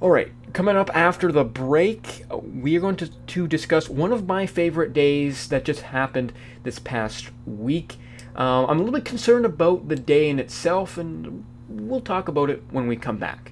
All 0.00 0.10
right, 0.10 0.30
coming 0.52 0.76
up 0.76 0.94
after 0.94 1.32
the 1.32 1.44
break, 1.44 2.24
we 2.30 2.76
are 2.76 2.80
going 2.80 2.96
to 2.96 3.08
to 3.08 3.48
discuss 3.48 3.88
one 3.88 4.12
of 4.12 4.26
my 4.26 4.46
favorite 4.46 4.92
days 4.92 5.48
that 5.48 5.64
just 5.64 5.80
happened 5.80 6.32
this 6.62 6.78
past 6.78 7.30
week. 7.46 7.96
Um, 8.38 8.66
I'm 8.66 8.76
a 8.76 8.82
little 8.84 8.92
bit 8.92 9.04
concerned 9.04 9.44
about 9.44 9.88
the 9.88 9.96
day 9.96 10.30
in 10.30 10.38
itself, 10.38 10.96
and 10.96 11.44
we'll 11.68 12.00
talk 12.00 12.28
about 12.28 12.50
it 12.50 12.62
when 12.70 12.86
we 12.86 12.94
come 12.94 13.18
back. 13.18 13.50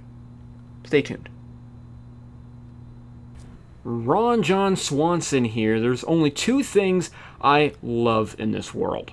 Stay 0.84 1.02
tuned. 1.02 1.28
Ron 3.82 4.44
John 4.44 4.76
Swanson 4.76 5.44
here. 5.44 5.80
There's 5.80 6.04
only 6.04 6.30
two 6.30 6.62
things 6.62 7.10
I 7.42 7.74
love 7.82 8.36
in 8.38 8.52
this 8.52 8.72
world. 8.72 9.10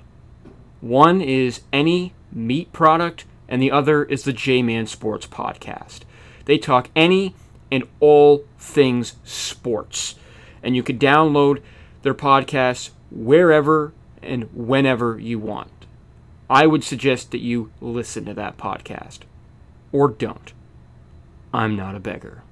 One 0.80 1.22
is 1.22 1.62
any 1.74 2.14
meat 2.32 2.72
product, 2.72 3.26
and 3.48 3.60
the 3.60 3.72
other 3.72 4.04
is 4.04 4.24
the 4.24 4.34
J 4.34 4.62
Man 4.62 4.86
Sports 4.86 5.26
Podcast. 5.26 6.02
They 6.46 6.60
talk 6.60 6.92
any 6.96 7.34
and 7.72 7.84
all 8.00 8.46
things 8.60 9.16
sports. 9.24 10.16
And 10.62 10.76
you 10.76 10.84
can 10.84 11.00
download 11.00 11.64
their 12.04 12.14
podcast 12.14 12.92
wherever 13.10 13.92
and 14.26 14.50
whenever 14.54 15.20
you 15.20 15.40
want. 15.40 15.70
I 16.50 16.68
would 16.68 16.84
suggest 16.84 17.32
that 17.32 17.40
you 17.40 17.72
listen 17.82 18.26
to 18.26 18.34
that 18.34 18.58
podcast. 18.58 19.20
Or 19.92 20.10
don't. 20.10 20.54
I'm 21.54 21.76
not 21.76 21.96
a 21.96 22.00
beggar. 22.00 22.44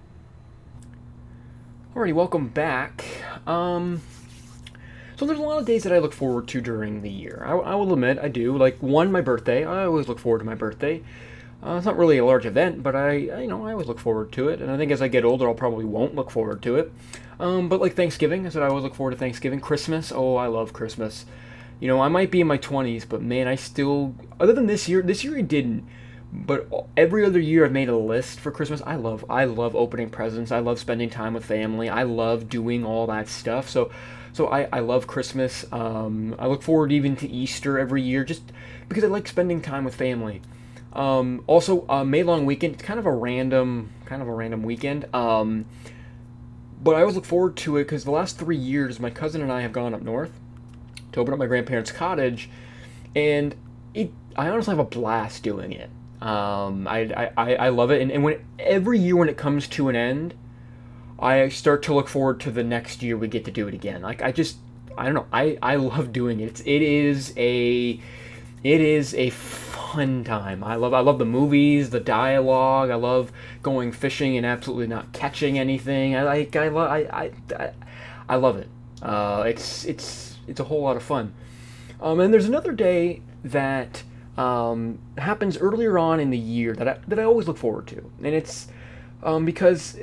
Alrighty, 1.96 2.14
welcome 2.14 2.48
back. 2.48 3.04
Um, 3.46 4.02
so 5.18 5.26
there's 5.26 5.40
a 5.40 5.44
lot 5.44 5.60
of 5.60 5.66
days 5.66 5.84
that 5.84 5.92
I 5.92 6.00
look 6.00 6.14
forward 6.14 6.48
to 6.50 6.62
during 6.62 7.02
the 7.02 7.10
year. 7.10 7.44
I, 7.46 7.52
I 7.52 7.76
will 7.76 7.92
admit 7.94 8.18
I 8.18 8.28
do. 8.28 8.58
Like 8.58 8.78
one, 8.82 9.12
my 9.12 9.22
birthday. 9.22 9.66
I 9.66 9.86
always 9.86 10.08
look 10.08 10.20
forward 10.20 10.40
to 10.40 10.46
my 10.46 10.56
birthday. 10.56 11.04
Uh, 11.64 11.76
it's 11.76 11.86
not 11.86 11.98
really 11.98 12.18
a 12.18 12.26
large 12.26 12.46
event, 12.46 12.82
but 12.82 12.96
I, 12.96 13.10
I, 13.10 13.42
you 13.42 13.48
know, 13.48 13.68
I 13.68 13.74
always 13.74 13.88
look 13.88 14.00
forward 14.00 14.32
to 14.32 14.50
it. 14.50 14.62
And 14.62 14.72
I 14.72 14.78
think 14.78 14.92
as 14.92 15.02
I 15.02 15.08
get 15.10 15.26
older, 15.26 15.48
I'll 15.48 15.54
probably 15.54 15.86
won't 15.86 16.16
look 16.16 16.32
forward 16.32 16.64
to 16.64 16.78
it. 16.78 16.92
Um, 17.40 17.70
but 17.70 17.80
like 17.80 17.96
Thanksgiving, 17.96 18.48
I 18.48 18.50
said 18.50 18.64
I 18.64 18.68
always 18.68 18.84
look 18.84 18.96
forward 18.96 19.12
to 19.12 19.18
Thanksgiving. 19.18 19.60
Christmas, 19.60 20.12
oh, 20.12 20.38
I 20.38 20.48
love 20.48 20.74
Christmas. 20.74 21.26
You 21.82 21.90
know, 21.90 22.00
I 22.00 22.08
might 22.08 22.32
be 22.32 22.40
in 22.40 22.48
my 22.48 22.58
20s, 22.58 23.04
but 23.10 23.22
man, 23.22 23.50
I 23.50 23.56
still, 23.56 24.16
other 24.40 24.54
than 24.54 24.68
this 24.68 24.88
year, 24.88 25.02
this 25.02 25.26
year 25.26 25.38
I 25.38 25.42
didn't 25.42 25.86
but 26.34 26.70
every 26.96 27.26
other 27.26 27.40
year 27.40 27.66
I've 27.66 27.72
made 27.74 27.90
a 27.90 27.98
list 27.98 28.40
for 28.40 28.52
Christmas. 28.52 28.82
I 28.86 28.96
love 28.96 29.26
I 29.30 29.44
love 29.44 29.76
opening 29.76 30.10
presents. 30.10 30.52
I 30.52 30.60
love 30.60 30.80
spending 30.80 31.10
time 31.10 31.34
with 31.34 31.44
family. 31.44 31.90
I 31.90 32.04
love 32.04 32.48
doing 32.48 32.86
all 32.86 33.08
that 33.08 33.28
stuff. 33.28 33.70
So 33.70 33.92
so 34.32 34.48
I, 34.48 34.70
I 34.72 34.80
love 34.80 35.08
Christmas. 35.08 35.66
Um, 35.74 36.36
I 36.40 36.48
look 36.48 36.64
forward 36.64 36.94
even 36.94 37.18
to 37.18 37.28
Easter 37.28 37.78
every 37.78 38.02
year 38.02 38.24
just 38.24 38.44
because 38.88 39.04
I 39.04 39.08
like 39.08 39.28
spending 39.28 39.62
time 39.62 39.84
with 39.84 39.96
family. 39.96 40.42
Um, 40.94 41.44
also, 41.48 41.86
uh, 41.90 42.06
May 42.06 42.24
long 42.24 42.46
weekend. 42.46 42.76
It's 42.76 42.84
kind 42.84 43.00
of 43.00 43.06
a 43.06 43.12
random 43.12 43.92
kind 44.06 44.22
of 44.22 44.30
a 44.30 44.34
random 44.34 44.64
weekend. 44.64 45.14
Um, 45.14 45.66
but 46.82 46.96
I 46.96 47.02
always 47.02 47.16
look 47.16 47.26
forward 47.26 47.58
to 47.58 47.76
it 47.76 47.84
because 47.84 48.06
the 48.06 48.12
last 48.12 48.40
three 48.40 48.58
years, 48.58 49.02
my 49.02 49.10
cousin 49.10 49.42
and 49.42 49.52
I 49.52 49.62
have 49.62 49.74
gone 49.74 49.94
up 49.94 50.02
north 50.02 50.41
to 51.12 51.20
open 51.20 51.34
up 51.34 51.40
my 51.40 51.48
grandparents' 51.48 51.92
cottage, 51.92 52.50
and 53.16 53.56
it 53.94 54.12
I 54.36 54.50
honestly 54.50 54.72
have 54.72 54.80
a 54.80 54.90
blast 54.90 55.44
doing 55.44 55.74
it. 55.74 55.90
Um, 56.22 56.88
I, 56.88 57.32
I, 57.36 57.56
I 57.56 57.70
love 57.70 57.90
it, 57.92 58.02
and, 58.02 58.12
and 58.12 58.24
when 58.24 58.46
every 58.60 59.00
year 59.00 59.16
when 59.16 59.28
it 59.28 59.38
comes 59.38 59.68
to 59.70 59.90
an 59.90 59.96
end, 59.96 60.36
I 61.22 61.50
start 61.50 61.84
to 61.84 61.94
look 61.94 62.08
forward 62.08 62.40
to 62.42 62.52
the 62.52 62.64
next 62.64 63.04
year 63.04 63.16
we 63.16 63.28
get 63.28 63.46
to 63.46 63.52
do 63.52 63.68
it 63.68 63.74
again. 63.74 64.02
Like 64.02 64.22
I 64.22 64.32
just 64.32 64.58
I 64.98 65.06
don't 65.06 65.14
know 65.14 65.28
I, 65.32 65.58
I 65.62 65.76
love 65.76 66.12
doing 66.12 66.40
it. 66.40 66.46
It's, 66.46 66.62
it 66.62 66.82
is 66.82 67.34
a 67.38 68.00
it 68.64 68.82
is 68.82 69.14
a 69.14 69.30
fun 69.30 70.24
time. 70.24 70.64
I 70.64 70.76
love 70.76 70.94
I 70.94 71.00
love 71.00 71.20
the 71.20 71.26
movies, 71.26 71.92
the 71.92 72.00
dialogue. 72.00 72.90
I 72.90 72.96
love 72.96 73.32
going 73.62 73.92
fishing 73.92 74.36
and 74.38 74.46
absolutely 74.46 74.88
not 74.88 75.12
catching 75.14 75.60
anything. 75.60 76.16
I 76.16 76.24
like 76.24 76.56
I 76.56 76.70
love 76.70 76.90
I, 76.90 77.32
I, 77.56 77.72
I 78.28 78.36
love 78.38 78.58
it. 78.58 78.70
Uh, 79.02 79.44
it's 79.46 79.86
it's 79.86 80.31
it's 80.52 80.60
a 80.60 80.66
whole 80.66 80.82
lot 80.82 80.98
of 80.98 81.04
fun. 81.04 81.34
Um, 82.02 82.20
and 82.20 82.34
there's 82.34 82.48
another 82.48 82.74
day 82.74 83.22
that 83.44 84.04
um, 84.38 85.00
happens 85.18 85.58
earlier 85.58 85.98
on 85.98 86.20
in 86.20 86.30
the 86.30 86.38
year 86.38 86.74
that 86.76 86.88
I, 86.88 86.98
that 87.08 87.20
I 87.20 87.24
always 87.24 87.48
look 87.48 87.58
forward 87.58 87.88
to, 87.88 88.12
and 88.18 88.36
it's 88.36 88.68
um, 89.24 89.46
because 89.46 89.98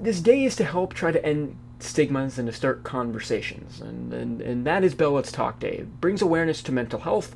this 0.00 0.20
day 0.20 0.44
is 0.44 0.56
to 0.56 0.64
help 0.64 0.94
try 0.94 1.12
to 1.12 1.24
end 1.24 1.56
stigmas 1.80 2.38
and 2.38 2.46
to 2.48 2.52
start 2.52 2.82
conversations, 2.82 3.80
and 3.80 4.12
and, 4.12 4.40
and 4.40 4.66
that 4.66 4.84
is 4.84 4.94
Bell 4.94 5.12
Let's 5.12 5.32
Talk 5.32 5.60
Day. 5.60 5.78
It 5.78 6.00
brings 6.00 6.22
awareness 6.22 6.62
to 6.62 6.72
mental 6.72 7.00
health, 7.00 7.34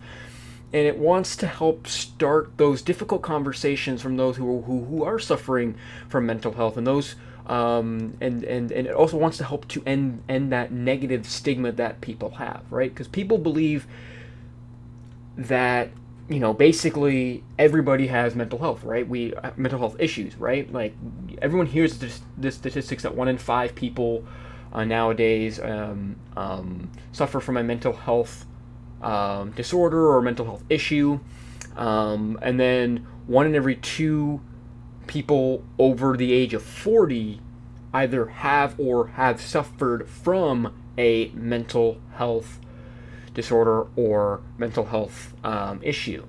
and 0.72 0.87
it 0.87 0.98
wants 0.98 1.37
to 1.37 1.46
help 1.46 1.87
start 1.87 2.56
those 2.56 2.82
difficult 2.82 3.22
conversations 3.22 4.00
from 4.00 4.16
those 4.16 4.37
who 4.37 4.62
who, 4.62 4.84
who 4.84 5.04
are 5.04 5.18
suffering 5.18 5.74
from 6.08 6.24
mental 6.24 6.52
health 6.52 6.76
and 6.76 6.87
those. 6.87 7.14
Um, 7.48 8.14
and, 8.20 8.44
and, 8.44 8.70
and 8.70 8.87
it 8.87 8.94
also 8.94 9.16
wants 9.16 9.38
to 9.38 9.44
help 9.44 9.66
to 9.68 9.82
end 9.87 10.22
end 10.28 10.52
that 10.52 10.70
negative 10.70 11.26
stigma 11.26 11.72
that 11.72 12.00
people 12.02 12.30
have, 12.32 12.62
right? 12.70 12.90
Because 12.90 13.08
people 13.08 13.38
believe 13.38 13.87
that 15.37 15.90
you 16.28 16.40
know, 16.40 16.52
basically 16.52 17.42
everybody 17.58 18.06
has 18.08 18.34
mental 18.34 18.58
health, 18.58 18.84
right? 18.84 19.08
We 19.08 19.34
uh, 19.34 19.52
mental 19.56 19.78
health 19.78 19.96
issues, 19.98 20.37
right? 20.37 20.70
Like 20.70 20.94
everyone 21.40 21.66
hears 21.66 21.98
the, 21.98 22.50
statistics 22.50 23.02
that 23.02 23.14
one 23.14 23.28
in 23.28 23.38
five 23.38 23.74
people 23.74 24.24
uh, 24.72 24.84
nowadays 24.84 25.58
um, 25.58 26.16
um, 26.37 26.90
suffer 27.12 27.40
from 27.40 27.56
a 27.56 27.64
mental 27.64 27.94
health 27.94 28.44
um, 29.00 29.52
disorder 29.52 30.06
or 30.06 30.20
mental 30.20 30.44
health 30.44 30.64
issue, 30.68 31.18
um, 31.76 32.38
and 32.42 32.61
then 32.61 33.06
one 33.26 33.46
in 33.46 33.54
every 33.54 33.76
two 33.76 34.40
people 35.09 35.64
over 35.79 36.16
the 36.16 36.33
age 36.33 36.55
of 36.55 36.62
forty 36.62 37.40
either 37.92 38.27
have 38.27 38.79
or 38.79 39.09
have 39.09 39.40
suffered 39.40 40.09
from 40.09 40.73
a 40.97 41.31
mental 41.35 41.99
health 42.14 42.61
disorder 43.35 43.87
or 43.97 44.40
mental 44.59 44.85
health 44.85 45.35
um, 45.44 45.81
issue. 45.83 46.25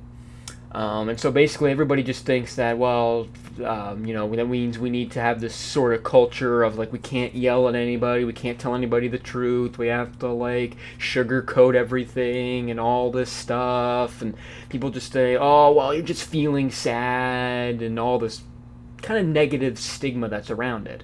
Um, 0.71 1.09
and 1.09 1.19
so 1.19 1.31
basically, 1.31 1.71
everybody 1.71 2.03
just 2.03 2.25
thinks 2.25 2.55
that, 2.55 2.77
well, 2.77 3.27
um, 3.65 4.05
you 4.05 4.13
know, 4.13 4.29
that 4.35 4.45
means 4.45 4.77
we 4.77 4.91
need 4.91 5.09
to 5.11 5.19
have 5.19 5.41
this 5.41 5.55
sort 5.55 5.95
of 5.95 6.03
culture 6.03 6.61
of 6.61 6.77
like 6.77 6.93
we 6.93 6.99
can't 6.99 7.33
yell 7.33 7.67
at 7.67 7.73
anybody, 7.73 8.23
we 8.23 8.33
can't 8.33 8.59
tell 8.59 8.75
anybody 8.75 9.07
the 9.07 9.17
truth, 9.17 9.79
we 9.79 9.87
have 9.87 10.19
to 10.19 10.27
like 10.27 10.75
sugarcoat 10.99 11.73
everything 11.73 12.69
and 12.69 12.79
all 12.79 13.09
this 13.09 13.31
stuff. 13.31 14.21
And 14.21 14.35
people 14.69 14.91
just 14.91 15.11
say, 15.11 15.35
oh, 15.35 15.71
well, 15.71 15.91
you're 15.91 16.03
just 16.03 16.29
feeling 16.29 16.69
sad 16.69 17.81
and 17.81 17.99
all 17.99 18.19
this 18.19 18.43
kind 19.01 19.19
of 19.19 19.25
negative 19.25 19.79
stigma 19.79 20.27
that's 20.27 20.49
around 20.49 20.87
it. 20.87 21.03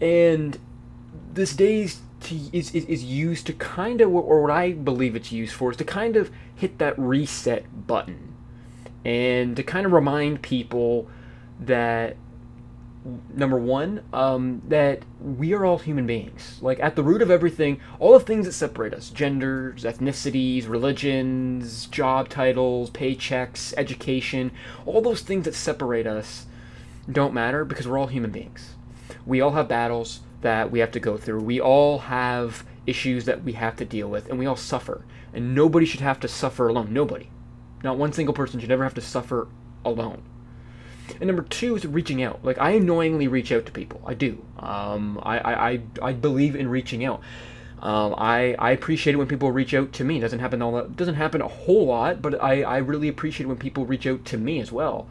And 0.00 0.58
this 1.32 1.54
day's 1.54 2.00
to, 2.20 2.34
is, 2.52 2.74
is, 2.74 2.84
is 2.86 3.04
used 3.04 3.46
to 3.46 3.52
kind 3.52 4.00
of, 4.00 4.12
or 4.12 4.42
what 4.42 4.50
I 4.50 4.72
believe 4.72 5.14
it's 5.16 5.32
used 5.32 5.54
for, 5.54 5.70
is 5.70 5.76
to 5.78 5.84
kind 5.84 6.16
of 6.16 6.30
hit 6.54 6.78
that 6.78 6.98
reset 6.98 7.86
button 7.86 8.34
and 9.04 9.56
to 9.56 9.62
kind 9.62 9.86
of 9.86 9.92
remind 9.92 10.42
people 10.42 11.08
that 11.60 12.16
number 13.34 13.56
one, 13.56 14.02
um, 14.12 14.62
that 14.68 15.02
we 15.20 15.52
are 15.54 15.64
all 15.64 15.78
human 15.78 16.06
beings. 16.06 16.58
Like 16.60 16.80
at 16.80 16.96
the 16.96 17.02
root 17.02 17.22
of 17.22 17.30
everything, 17.30 17.80
all 17.98 18.12
the 18.12 18.24
things 18.24 18.46
that 18.46 18.52
separate 18.52 18.92
us 18.92 19.10
genders, 19.10 19.84
ethnicities, 19.84 20.68
religions, 20.68 21.86
job 21.86 22.28
titles, 22.28 22.90
paychecks, 22.90 23.72
education 23.76 24.50
all 24.84 25.00
those 25.00 25.22
things 25.22 25.44
that 25.44 25.54
separate 25.54 26.06
us 26.06 26.46
don't 27.10 27.34
matter 27.34 27.64
because 27.64 27.86
we're 27.88 27.98
all 27.98 28.06
human 28.06 28.30
beings. 28.30 28.74
We 29.26 29.40
all 29.40 29.52
have 29.52 29.68
battles 29.68 30.20
that 30.42 30.70
we 30.70 30.78
have 30.78 30.90
to 30.92 31.00
go 31.00 31.16
through. 31.16 31.40
We 31.40 31.60
all 31.60 31.98
have 31.98 32.64
issues 32.86 33.24
that 33.26 33.44
we 33.44 33.52
have 33.52 33.76
to 33.76 33.84
deal 33.84 34.08
with, 34.08 34.28
and 34.28 34.38
we 34.38 34.46
all 34.46 34.56
suffer. 34.56 35.04
And 35.32 35.54
nobody 35.54 35.86
should 35.86 36.00
have 36.00 36.20
to 36.20 36.28
suffer 36.28 36.68
alone. 36.68 36.92
Nobody. 36.92 37.30
Not 37.82 37.98
one 37.98 38.12
single 38.12 38.34
person 38.34 38.60
should 38.60 38.70
ever 38.70 38.84
have 38.84 38.94
to 38.94 39.00
suffer 39.00 39.48
alone. 39.84 40.22
And 41.20 41.26
number 41.26 41.42
two 41.42 41.76
is 41.76 41.86
reaching 41.86 42.22
out. 42.22 42.44
Like 42.44 42.58
I 42.58 42.72
annoyingly 42.72 43.28
reach 43.28 43.52
out 43.52 43.66
to 43.66 43.72
people. 43.72 44.02
I 44.06 44.14
do. 44.14 44.44
Um, 44.58 45.20
I, 45.22 45.38
I, 45.38 45.70
I, 45.70 45.80
I 46.02 46.12
believe 46.12 46.54
in 46.54 46.68
reaching 46.68 47.04
out. 47.04 47.22
Um, 47.80 48.14
I, 48.18 48.56
I 48.58 48.72
appreciate 48.72 49.14
it 49.14 49.16
when 49.16 49.28
people 49.28 49.52
reach 49.52 49.72
out 49.72 49.92
to 49.94 50.04
me. 50.04 50.18
It 50.18 50.20
doesn't 50.20 50.40
happen 50.40 50.60
all 50.60 50.72
that 50.72 50.96
doesn't 50.96 51.14
happen 51.14 51.40
a 51.40 51.48
whole 51.48 51.86
lot, 51.86 52.20
but 52.20 52.42
I, 52.42 52.62
I 52.62 52.78
really 52.78 53.08
appreciate 53.08 53.46
when 53.46 53.56
people 53.56 53.86
reach 53.86 54.06
out 54.06 54.24
to 54.26 54.38
me 54.38 54.60
as 54.60 54.72
well. 54.72 55.06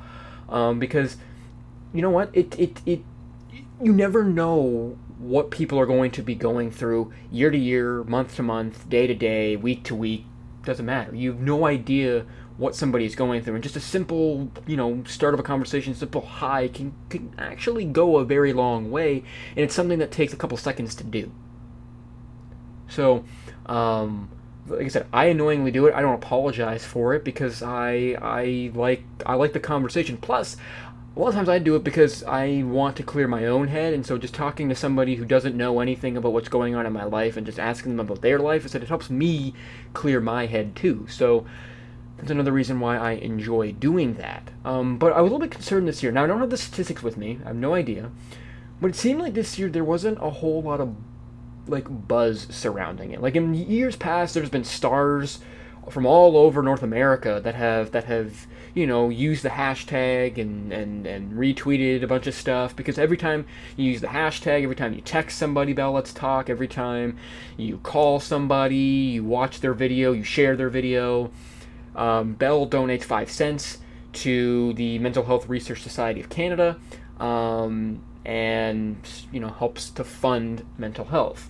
Um, 0.50 0.78
because 0.80 1.18
you 1.94 2.02
know 2.02 2.10
what? 2.10 2.30
It, 2.34 2.58
it, 2.60 2.82
it 2.86 3.02
you 3.82 3.94
never 3.94 4.24
know 4.24 4.98
what 5.18 5.52
people 5.52 5.80
are 5.80 5.86
going 5.86 6.12
to 6.12 6.22
be 6.22 6.36
going 6.36 6.72
through 6.72 7.12
year 7.32 7.50
to 7.50 7.58
year, 7.58 8.04
month 8.04 8.36
to 8.36 8.44
month, 8.44 8.88
day 8.90 9.08
to 9.08 9.16
day, 9.16 9.56
week 9.56 9.84
to 9.86 9.96
week. 9.96 10.26
Doesn't 10.64 10.86
matter. 10.86 11.16
You 11.16 11.32
have 11.32 11.40
no 11.40 11.66
idea 11.66 12.26
what 12.58 12.76
somebody 12.76 13.06
is 13.06 13.16
going 13.16 13.42
through. 13.44 13.56
And 13.56 13.64
just 13.64 13.76
a 13.76 13.80
simple, 13.80 14.52
you 14.66 14.76
know, 14.76 15.04
start 15.06 15.34
of 15.34 15.40
a 15.40 15.44
conversation, 15.44 15.94
simple 15.94 16.22
hi 16.22 16.68
can, 16.68 16.94
can 17.10 17.34
actually 17.38 17.86
go 17.86 18.18
a 18.18 18.26
very 18.26 18.52
long 18.52 18.92
way. 18.92 19.24
And 19.56 19.60
it's 19.60 19.76
something 19.76 20.00
that 20.00 20.12
takes 20.12 20.34
a 20.34 20.38
couple 20.38 20.58
seconds 20.58 20.96
to 20.96 21.04
do. 21.04 21.32
So, 22.90 23.24
um, 23.68 24.30
like 24.68 24.86
I 24.86 24.88
said, 24.88 25.08
I 25.14 25.26
annoyingly 25.26 25.72
do 25.72 25.86
it. 25.88 25.94
I 25.94 26.02
don't 26.02 26.16
apologize 26.16 26.86
for 26.86 27.14
it 27.14 27.24
because 27.24 27.62
I 27.64 28.18
I 28.22 28.72
like 28.74 29.04
I 29.26 29.36
like 29.36 29.54
the 29.54 29.60
conversation. 29.60 30.18
Plus, 30.18 30.58
a 31.18 31.20
lot 31.20 31.30
of 31.30 31.34
times 31.34 31.50
I 31.50 31.58
do 31.58 31.76
it 31.76 31.84
because 31.84 32.24
I 32.24 32.62
want 32.64 32.96
to 32.98 33.04
clear 33.04 33.28
my 33.28 33.48
own 33.48 33.70
head, 33.70 33.92
and 33.94 34.06
so 34.06 34.20
just 34.20 34.36
talking 34.36 34.70
to 34.70 34.76
somebody 34.76 35.16
who 35.16 35.26
doesn't 35.26 35.58
know 35.58 35.80
anything 35.80 36.16
about 36.16 36.32
what's 36.32 36.48
going 36.48 36.76
on 36.76 36.86
in 36.86 36.94
my 36.94 37.06
life 37.06 37.38
and 37.38 37.46
just 37.46 37.58
asking 37.58 37.98
them 37.98 38.06
about 38.06 38.22
their 38.22 38.38
life, 38.38 38.64
I 38.64 38.68
said 38.68 38.84
it 38.84 38.88
helps 38.90 39.10
me 39.10 39.56
clear 39.94 40.22
my 40.22 40.46
head 40.46 40.76
too. 40.76 41.08
So 41.10 41.48
that's 42.18 42.30
another 42.30 42.52
reason 42.52 42.80
why 42.80 42.98
I 42.98 43.14
enjoy 43.14 43.72
doing 43.72 44.14
that. 44.16 44.52
Um, 44.64 45.00
but 45.00 45.12
I 45.12 45.22
was 45.22 45.32
a 45.32 45.34
little 45.34 45.48
bit 45.48 45.50
concerned 45.50 45.88
this 45.88 46.04
year. 46.04 46.12
Now, 46.12 46.24
I 46.24 46.28
don't 46.28 46.40
have 46.40 46.52
the 46.52 46.58
statistics 46.58 47.02
with 47.02 47.18
me, 47.18 47.40
I 47.44 47.48
have 47.48 47.56
no 47.56 47.74
idea. 47.74 48.12
But 48.80 48.92
it 48.92 48.96
seemed 48.96 49.20
like 49.20 49.34
this 49.34 49.58
year 49.58 49.70
there 49.70 49.84
wasn't 49.84 50.20
a 50.22 50.30
whole 50.30 50.62
lot 50.62 50.80
of 50.80 50.96
like 51.66 51.88
buzz 52.08 52.46
surrounding 52.52 53.12
it. 53.12 53.24
Like 53.24 53.36
in 53.36 53.56
years 53.56 53.96
past, 53.96 54.36
there's 54.36 54.52
been 54.52 54.64
stars 54.64 55.40
from 55.90 56.06
all 56.06 56.38
over 56.38 56.62
North 56.62 56.84
America 56.84 57.40
that 57.44 57.56
have 57.56 57.92
that 57.92 58.06
have 58.06 58.48
you 58.74 58.86
know 58.86 59.10
used 59.10 59.44
the 59.44 59.50
hashtag 59.50 60.38
and 60.38 60.72
and 60.72 61.06
and 61.06 61.34
retweeted 61.34 62.04
a 62.04 62.08
bunch 62.08 62.28
of 62.28 62.34
stuff 62.34 62.76
because 62.76 62.98
every 62.98 63.18
time 63.18 63.46
you 63.76 63.92
use 63.92 64.02
the 64.02 64.08
hashtag, 64.08 64.64
every 64.64 64.76
time 64.76 64.94
you 64.94 65.02
text 65.02 65.38
somebody 65.38 65.72
about 65.72 65.94
Let's 65.94 66.14
Talk, 66.14 66.50
every 66.50 66.68
time 66.68 67.18
you 67.58 67.78
call 67.80 68.20
somebody, 68.20 68.76
you 68.76 69.24
watch 69.24 69.60
their 69.62 69.74
video, 69.74 70.12
you 70.12 70.24
share 70.24 70.56
their 70.56 70.70
video 70.70 71.32
um, 71.98 72.34
Bell 72.34 72.68
donates 72.68 73.04
five 73.04 73.30
cents 73.30 73.80
to 74.14 74.74
the 74.74 75.00
Mental 75.00 75.26
Health 75.26 75.50
Research 75.50 75.82
Society 75.82 76.22
of 76.22 76.30
Canada, 76.30 76.78
um, 77.20 78.02
and 78.24 78.98
you 79.32 79.40
know 79.40 79.50
helps 79.50 79.90
to 79.90 80.04
fund 80.04 80.64
mental 80.78 81.06
health. 81.06 81.50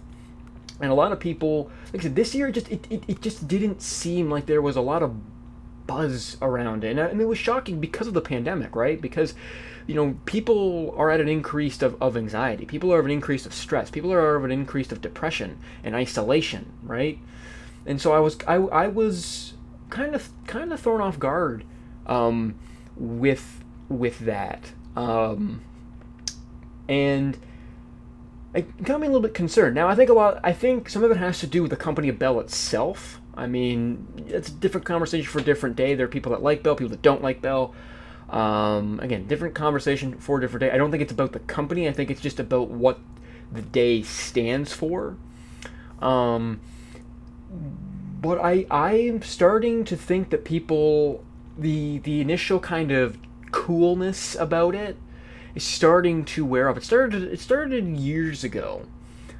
And 0.80 0.92
a 0.92 0.96
lot 0.96 1.12
of 1.12 1.20
people, 1.20 1.72
like 1.92 2.02
I 2.02 2.04
said, 2.04 2.16
this 2.16 2.36
year 2.36 2.52
just 2.52 2.70
it, 2.70 2.86
it, 2.90 3.04
it 3.08 3.22
just 3.22 3.48
didn't 3.48 3.82
seem 3.82 4.30
like 4.30 4.46
there 4.46 4.62
was 4.62 4.76
a 4.76 4.82
lot 4.82 5.02
of 5.02 5.16
buzz 5.88 6.38
around 6.42 6.84
it, 6.84 6.92
and, 6.92 7.00
and 7.00 7.22
it 7.22 7.26
was 7.26 7.38
shocking 7.38 7.80
because 7.80 8.08
of 8.08 8.14
the 8.14 8.22
pandemic, 8.22 8.76
right? 8.76 9.02
Because 9.02 9.34
you 9.88 9.96
know, 9.96 10.18
people 10.26 10.94
are 10.98 11.10
at 11.10 11.22
an 11.22 11.30
increase 11.30 11.82
of, 11.82 12.00
of 12.02 12.18
anxiety. 12.18 12.66
People 12.66 12.94
are 12.94 13.00
at 13.00 13.06
an 13.06 13.12
increase 13.12 13.46
of 13.46 13.54
stress. 13.54 13.90
People 13.90 14.12
are 14.12 14.38
at 14.38 14.44
an 14.44 14.52
increase 14.52 14.92
of 14.92 15.02
depression 15.02 15.58
and 15.82 15.96
isolation, 15.96 16.74
right? 16.84 17.18
And 17.86 18.02
so 18.02 18.12
I 18.12 18.20
was 18.20 18.38
I, 18.46 18.56
I 18.56 18.88
was 18.88 19.54
kind 19.90 20.14
of 20.14 20.30
kind 20.46 20.74
of 20.74 20.80
thrown 20.80 21.02
off 21.02 21.18
guard 21.18 21.64
um, 22.06 22.56
with 22.98 23.64
with 23.88 24.20
that, 24.20 24.74
um, 24.98 25.64
and 26.90 27.38
it 28.58 28.84
got 28.84 29.00
me 29.00 29.08
a 29.08 29.10
little 29.10 29.22
bit 29.22 29.34
concerned. 29.34 29.76
Now 29.76 29.88
I 29.88 29.96
think 29.96 30.10
a 30.10 30.14
lot. 30.14 30.40
I 30.44 30.54
think 30.54 30.90
some 30.90 31.04
of 31.04 31.12
it 31.12 31.18
has 31.18 31.40
to 31.40 31.48
do 31.48 31.62
with 31.62 31.72
the 31.72 31.78
company 31.78 32.10
of 32.10 32.20
Bell 32.20 32.40
itself. 32.40 33.20
I 33.36 33.48
mean, 33.48 34.26
it's 34.28 34.50
a 34.50 34.52
different 34.52 34.86
conversation 34.86 35.30
for 35.30 35.40
a 35.40 35.44
different 35.44 35.76
day. 35.76 35.94
There 35.94 36.06
are 36.06 36.10
people 36.10 36.32
that 36.32 36.42
like 36.42 36.64
Bell, 36.64 36.76
people 36.76 36.90
that 36.90 37.02
don't 37.02 37.22
like 37.22 37.42
Bell. 37.42 37.74
Um, 38.30 39.00
again, 39.00 39.28
different 39.28 39.56
conversation 39.56 40.18
for 40.18 40.38
a 40.38 40.42
different 40.42 40.62
day. 40.62 40.72
I 40.72 40.78
don't 40.78 40.92
think 40.92 41.02
it's 41.02 41.12
about 41.12 41.32
the 41.32 41.40
company. 41.40 41.88
I 41.88 41.94
think 41.94 42.12
it's 42.12 42.20
just 42.20 42.40
about 42.40 42.70
what 42.70 43.00
the 43.52 43.62
day 43.62 44.02
stands 44.02 44.74
for. 44.74 45.16
Um, 46.02 46.60
but 48.22 48.40
I 48.40 48.66
I'm 48.72 49.22
starting 49.22 49.86
to 49.86 49.96
think 49.96 50.32
that 50.32 50.44
people 50.44 51.24
the 51.58 52.00
the 52.00 52.22
initial 52.22 52.60
kind 52.60 52.92
of 52.92 53.18
coolness 53.52 54.36
about 54.36 54.76
it 54.76 54.98
is 55.58 55.64
starting 55.64 56.24
to 56.24 56.46
wear 56.46 56.70
off. 56.70 56.78
It 56.78 56.84
started 56.84 57.24
it 57.24 57.40
started 57.40 57.86
years 57.98 58.44
ago. 58.44 58.86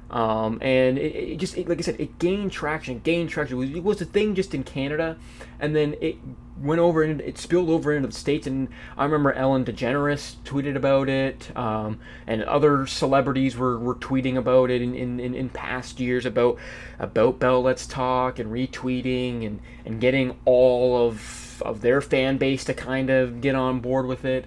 Um, 0.10 0.60
and 0.62 0.98
it, 0.98 1.16
it 1.16 1.38
just 1.38 1.58
it, 1.58 1.68
like 1.68 1.80
I 1.80 1.82
said, 1.82 2.00
it 2.00 2.18
gained 2.18 2.52
traction, 2.52 3.00
gained 3.00 3.30
traction. 3.30 3.58
It 3.58 3.60
was, 3.60 3.70
it 3.72 3.84
was 3.84 4.02
a 4.02 4.06
thing 4.06 4.36
just 4.36 4.56
in 4.56 4.64
Canada, 4.64 5.18
and 5.60 5.76
then 5.76 5.96
it 6.00 6.16
went 6.62 6.80
over 6.80 7.04
and 7.04 7.20
it 7.22 7.38
spilled 7.38 7.70
over 7.70 7.94
into 7.94 8.08
the 8.08 8.14
states. 8.14 8.48
And 8.48 8.70
I 8.98 9.04
remember 9.04 9.34
Ellen 9.34 9.66
DeGeneres 9.66 10.36
tweeted 10.46 10.78
about 10.78 11.10
it, 11.10 11.56
um, 11.58 12.00
and 12.26 12.42
other 12.44 12.88
celebrities 12.88 13.58
were, 13.58 13.78
were 13.78 13.96
tweeting 13.96 14.38
about 14.38 14.72
it 14.72 14.82
in, 14.82 14.96
in, 14.96 15.20
in, 15.20 15.50
past 15.50 16.00
years 16.00 16.26
about 16.26 16.58
about 17.00 17.40
Bell 17.40 17.62
Let's 17.62 17.86
Talk 17.86 18.40
and 18.40 18.50
retweeting 18.50 19.46
and, 19.46 19.60
and 19.86 20.00
getting 20.00 20.38
all 20.46 21.06
of 21.06 21.62
of 21.66 21.82
their 21.82 22.00
fan 22.00 22.38
base 22.38 22.64
to 22.64 22.74
kind 22.74 23.10
of 23.10 23.42
get 23.42 23.56
on 23.56 23.82
board 23.82 24.06
with 24.06 24.24
it. 24.24 24.46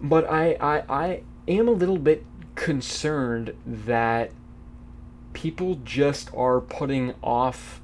But 0.00 0.28
I 0.30 0.56
I, 0.60 0.82
I 0.88 1.22
am 1.48 1.68
a 1.68 1.72
little 1.72 1.98
bit 1.98 2.24
concerned 2.54 3.54
that 3.66 4.30
people 5.32 5.76
just 5.84 6.32
are 6.34 6.60
putting 6.60 7.14
off 7.22 7.82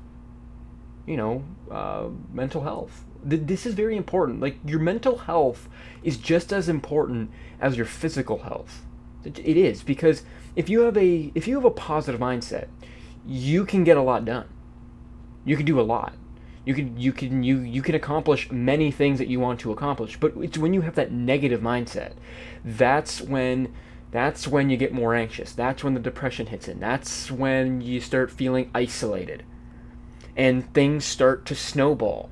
you 1.07 1.17
know 1.17 1.45
uh, 1.71 2.09
mental 2.33 2.63
health. 2.63 3.05
This 3.25 3.67
is 3.67 3.75
very 3.75 3.97
important. 3.97 4.41
Like 4.41 4.59
your 4.65 4.81
mental 4.81 5.19
health 5.19 5.69
is 6.03 6.17
just 6.17 6.53
as 6.53 6.69
important 6.69 7.31
as 7.61 7.77
your 7.77 7.87
physical 7.87 8.39
health. 8.39 8.83
It 9.25 9.57
is 9.57 9.85
because 9.85 10.25
if 10.57 10.69
you 10.69 10.81
have 10.81 10.97
a 10.97 11.31
if 11.35 11.47
you 11.47 11.55
have 11.55 11.65
a 11.65 11.71
positive 11.71 12.21
mindset 12.21 12.67
you 13.27 13.65
can 13.65 13.85
get 13.85 13.97
a 13.97 14.03
lot 14.03 14.25
done. 14.25 14.49
You 15.45 15.57
can 15.57 15.67
do 15.67 15.81
a 15.81 15.83
lot 15.83 16.15
you 16.65 16.75
can 16.75 16.97
you 16.97 17.13
can 17.13 17.43
you 17.43 17.59
you 17.59 17.83
can 17.83 17.95
accomplish 17.95 18.51
many 18.51 18.91
things 18.91 19.19
that 19.19 19.29
you 19.29 19.41
want 19.41 19.59
to 19.61 19.73
accomplish 19.73 20.19
but 20.19 20.33
it's 20.37 20.59
when 20.59 20.73
you 20.73 20.83
have 20.83 20.95
that 20.95 21.11
negative 21.11 21.61
mindset 21.61 22.13
that's 22.65 23.21
when 23.21 23.73
that's 24.13 24.47
when 24.47 24.69
you 24.69 24.77
get 24.77 24.93
more 24.93 25.15
anxious. 25.15 25.53
That's 25.53 25.83
when 25.83 25.95
the 25.95 26.01
depression 26.01 26.47
hits 26.47 26.69
in. 26.69 26.79
That's 26.79 27.31
when 27.31 27.81
you 27.81 27.99
start 27.99 28.31
feeling 28.31 28.71
isolated. 28.75 29.43
And 30.37 30.73
things 30.75 31.07
start 31.07 31.47
to 31.47 31.55
snowball. 31.55 32.29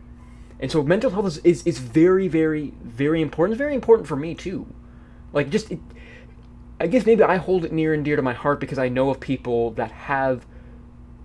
And 0.60 0.70
so 0.70 0.82
mental 0.82 1.10
health 1.10 1.26
is, 1.26 1.38
is, 1.38 1.66
is 1.66 1.78
very, 1.78 2.28
very, 2.28 2.74
very 2.82 3.22
important. 3.22 3.54
It's 3.54 3.58
very 3.58 3.74
important 3.74 4.06
for 4.06 4.16
me 4.16 4.34
too. 4.34 4.66
Like 5.32 5.48
just 5.48 5.70
it, 5.70 5.80
I 6.78 6.86
guess 6.86 7.06
maybe 7.06 7.22
I 7.22 7.36
hold 7.36 7.64
it 7.64 7.72
near 7.72 7.94
and 7.94 8.04
dear 8.04 8.16
to 8.16 8.22
my 8.22 8.34
heart 8.34 8.60
because 8.60 8.78
I 8.78 8.90
know 8.90 9.08
of 9.08 9.18
people 9.18 9.70
that 9.72 9.90
have 9.90 10.44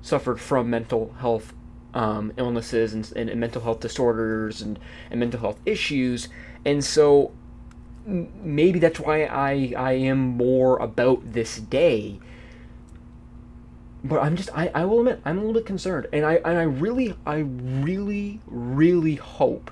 suffered 0.02 0.39
from 0.39 0.70
mental 0.70 1.13
health 1.20 1.54
um, 1.96 2.34
illnesses 2.38 2.94
and, 2.94 3.12
and, 3.16 3.30
and, 3.30 3.40
mental 3.40 3.62
health 3.62 3.80
disorders 3.80 4.62
and, 4.62 4.78
and 5.10 5.20
mental 5.20 5.40
health 5.40 5.60
issues. 5.66 6.28
And 6.66 6.84
so 6.84 7.32
maybe 8.06 8.80
that's 8.80 9.00
why 9.00 9.24
I 9.24 9.74
I 9.76 9.94
am 9.94 10.20
more 10.38 10.78
about 10.78 11.34
this 11.34 11.58
day. 11.58 12.20
But 14.04 14.22
I'm 14.22 14.36
just 14.36 14.50
I, 14.56 14.70
I 14.76 14.86
will 14.86 15.00
admit 15.00 15.22
I'm 15.26 15.38
a 15.38 15.42
little 15.42 15.54
bit 15.54 15.66
concerned, 15.66 16.08
and 16.14 16.26
I 16.26 16.36
and 16.36 16.58
I 16.58 16.64
really 16.64 17.16
I 17.26 17.38
really 17.38 18.40
really 18.46 19.16
hope 19.16 19.72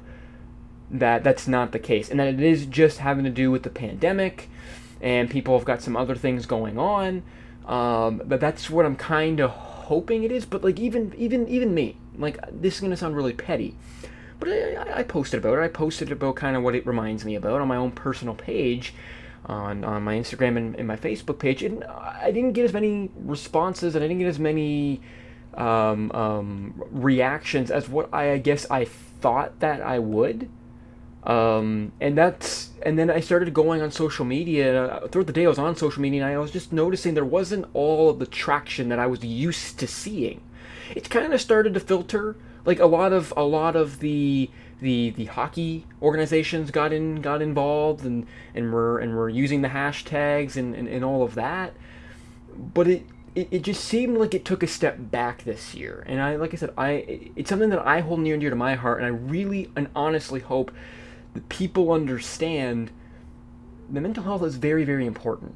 that 0.90 1.24
that's 1.24 1.48
not 1.48 1.72
the 1.72 1.80
case, 1.80 2.10
and 2.10 2.20
that 2.20 2.28
it 2.28 2.40
is 2.40 2.66
just 2.66 3.00
having 3.00 3.24
to 3.26 3.30
do 3.30 3.52
with 3.52 3.64
the 3.64 3.70
pandemic, 3.70 4.50
and 5.02 5.30
people 5.30 5.58
have 5.58 5.66
got 5.66 5.82
some 5.82 5.96
other 5.96 6.16
things 6.16 6.46
going 6.46 6.80
on. 6.80 7.24
Um, 7.68 8.22
but 8.26 8.40
that's 8.40 8.70
what 8.70 8.86
I'm 8.86 8.96
kind 8.96 9.40
of 9.40 9.52
hoping 9.52 10.24
it 10.24 10.32
is. 10.32 10.46
But 10.46 10.64
like 10.64 10.80
even 10.80 11.14
even 11.16 11.48
even 11.48 11.76
me, 11.76 11.98
like 12.17 12.38
this 12.52 12.76
is 12.76 12.82
gonna 12.82 12.97
sound 12.97 13.15
really 13.15 13.34
petty, 13.34 13.76
but 14.39 14.49
I, 14.49 14.99
I, 14.99 15.04
posted 15.04 15.39
about 15.39 15.58
it. 15.58 15.62
I 15.62 15.67
posted 15.67 16.12
about 16.12 16.36
kind 16.36 16.56
of 16.56 16.63
what 16.63 16.76
it 16.76 16.86
reminds 16.86 17.26
me 17.26 17.36
about 17.36 17.62
on 17.62 17.67
my 17.67 17.78
own 17.78 17.91
personal 17.91 18.36
page. 18.36 18.93
on, 19.45 19.84
on 19.84 20.04
my 20.04 20.15
Instagram 20.15 20.56
and, 20.56 20.76
and 20.76 20.88
my 20.88 20.95
Facebook 20.95 21.38
page, 21.38 21.63
and 21.63 21.84
I 21.84 22.32
didn't 22.32 22.54
get 22.54 22.63
as 22.63 22.73
many 22.73 23.12
responses 23.15 23.93
and 23.95 24.04
I 24.04 24.08
didn't 24.08 24.19
get 24.19 24.30
as 24.30 24.39
many 24.39 25.02
um, 25.56 26.12
um, 26.12 26.84
reactions 26.91 27.71
as 27.71 27.89
what 27.89 28.10
I, 28.13 28.32
I 28.32 28.38
guess 28.38 28.65
I 28.69 28.86
thought 28.86 29.60
that 29.60 29.82
I 29.82 29.99
would. 29.99 30.49
Um, 31.23 31.93
and 32.02 32.17
that's 32.17 32.71
and 32.82 32.99
then 32.99 33.10
I 33.10 33.21
started 33.21 33.54
going 33.54 33.82
on 33.82 33.91
social 33.91 34.26
media. 34.26 34.86
Uh, 34.86 35.08
throughout 35.08 35.28
the 35.28 35.34
day, 35.34 35.45
I 35.45 35.47
was 35.47 35.60
on 35.60 35.76
social 35.78 36.02
media, 36.02 36.26
and 36.26 36.34
I 36.34 36.38
was 36.38 36.52
just 36.52 36.73
noticing 36.73 37.13
there 37.13 37.23
wasn't 37.23 37.65
all 37.73 38.10
of 38.10 38.19
the 38.19 38.26
traction 38.26 38.89
that 38.89 38.99
I 38.99 39.08
was 39.08 39.23
used 39.23 39.80
to 39.80 39.88
seeing. 39.88 40.41
It 40.95 41.10
kind 41.10 41.34
of 41.34 41.41
started 41.41 41.73
to 41.73 41.80
filter. 41.80 42.36
Like 42.65 42.80
a 42.80 42.86
lot 42.86 43.12
of 43.13 43.34
a 43.36 43.43
lot 43.43 43.76
of 43.76 43.99
the 43.99 44.49
the 44.80 45.12
the 45.12 45.26
hockey 45.26 45.86
organizations 46.02 46.71
got 46.71 46.93
in 46.93 47.21
got 47.21 47.41
involved 47.41 48.06
and 48.06 48.26
and 48.56 48.71
were 48.71 48.99
and 48.99 49.15
were 49.15 49.30
using 49.30 49.62
the 49.62 49.69
hashtags 49.69 50.56
and, 50.56 50.73
and, 50.76 50.88
and 50.88 51.04
all 51.04 51.23
of 51.23 51.36
that. 51.36 51.73
But 52.56 52.88
it 52.88 53.06
it, 53.36 53.47
it 53.52 53.62
just 53.63 53.84
seemed 53.84 54.17
like 54.17 54.34
it 54.34 54.45
took 54.45 54.63
a 54.63 54.67
step 54.67 54.97
back 54.99 55.43
this 55.43 55.73
year. 55.73 56.04
And 56.08 56.21
I, 56.21 56.36
like 56.36 56.54
I 56.54 56.58
said, 56.58 56.73
I 56.78 57.30
it's 57.36 57.49
something 57.49 57.69
that 57.69 57.86
I 57.86 58.02
hold 58.02 58.19
near 58.19 58.36
and 58.36 58.41
dear 58.41 58.49
to 58.49 58.56
my 58.56 58.76
heart, 58.76 58.99
and 58.99 59.06
I 59.06 59.10
really 59.10 59.71
and 59.76 59.89
honestly 59.95 60.39
hope 60.39 60.71
that 61.34 61.49
people 61.49 61.91
understand 61.91 62.91
that 63.89 64.02
mental 64.02 64.23
health 64.23 64.43
is 64.43 64.56
very, 64.56 64.84
very 64.84 65.06
important. 65.06 65.56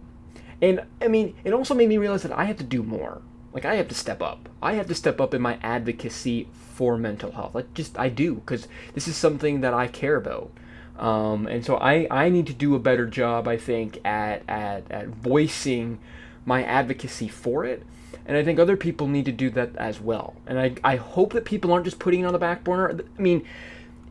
And 0.62 0.82
I 1.02 1.08
mean, 1.08 1.36
it 1.44 1.54
also 1.54 1.74
made 1.74 1.90
me 1.90 1.98
realize 1.98 2.24
that 2.24 2.32
I 2.32 2.46
have 2.46 2.58
to 2.58 2.64
do 2.64 2.84
more. 2.84 3.22
Like 3.58 3.66
I 3.66 3.78
have 3.78 3.88
to 3.88 3.96
step 3.96 4.22
up. 4.22 4.50
I 4.62 4.74
have 4.74 4.86
to 4.86 4.94
step 4.94 5.20
up 5.20 5.34
in 5.34 5.42
my 5.42 5.58
advocacy 5.64 6.48
for 6.76 6.96
mental 6.96 7.32
health. 7.32 7.56
Like 7.56 7.74
just 7.74 7.98
I 7.98 8.08
do 8.08 8.36
because 8.36 8.68
this 8.94 9.08
is 9.08 9.16
something 9.16 9.62
that 9.62 9.74
I 9.74 9.88
care 9.88 10.16
about. 10.16 10.52
Um, 11.00 11.48
and 11.48 11.66
so 11.66 11.78
I, 11.78 12.06
I 12.12 12.30
need 12.30 12.46
to 12.46 12.54
do 12.54 12.76
a 12.76 12.80
better 12.80 13.08
job, 13.08 13.48
I 13.48 13.58
think, 13.58 13.98
at, 14.06 14.44
at, 14.48 14.92
at 14.92 15.08
voicing 15.08 15.98
my 16.46 16.64
advocacy 16.64 17.30
for 17.30 17.66
it. 17.66 17.82
And 18.28 18.38
I 18.38 18.44
think 18.44 18.60
other 18.60 18.78
people 18.78 19.08
need 19.08 19.26
to 19.26 19.32
do 19.32 19.50
that 19.50 19.76
as 19.78 20.00
well. 20.00 20.36
And 20.46 20.60
I, 20.60 20.76
I 20.84 20.98
hope 20.98 21.34
that 21.34 21.44
people 21.44 21.74
aren't 21.74 21.86
just 21.86 21.98
putting 21.98 22.20
it 22.20 22.26
on 22.26 22.34
the 22.34 22.38
back 22.38 22.64
burner. 22.64 23.00
I 23.18 23.20
mean, 23.20 23.44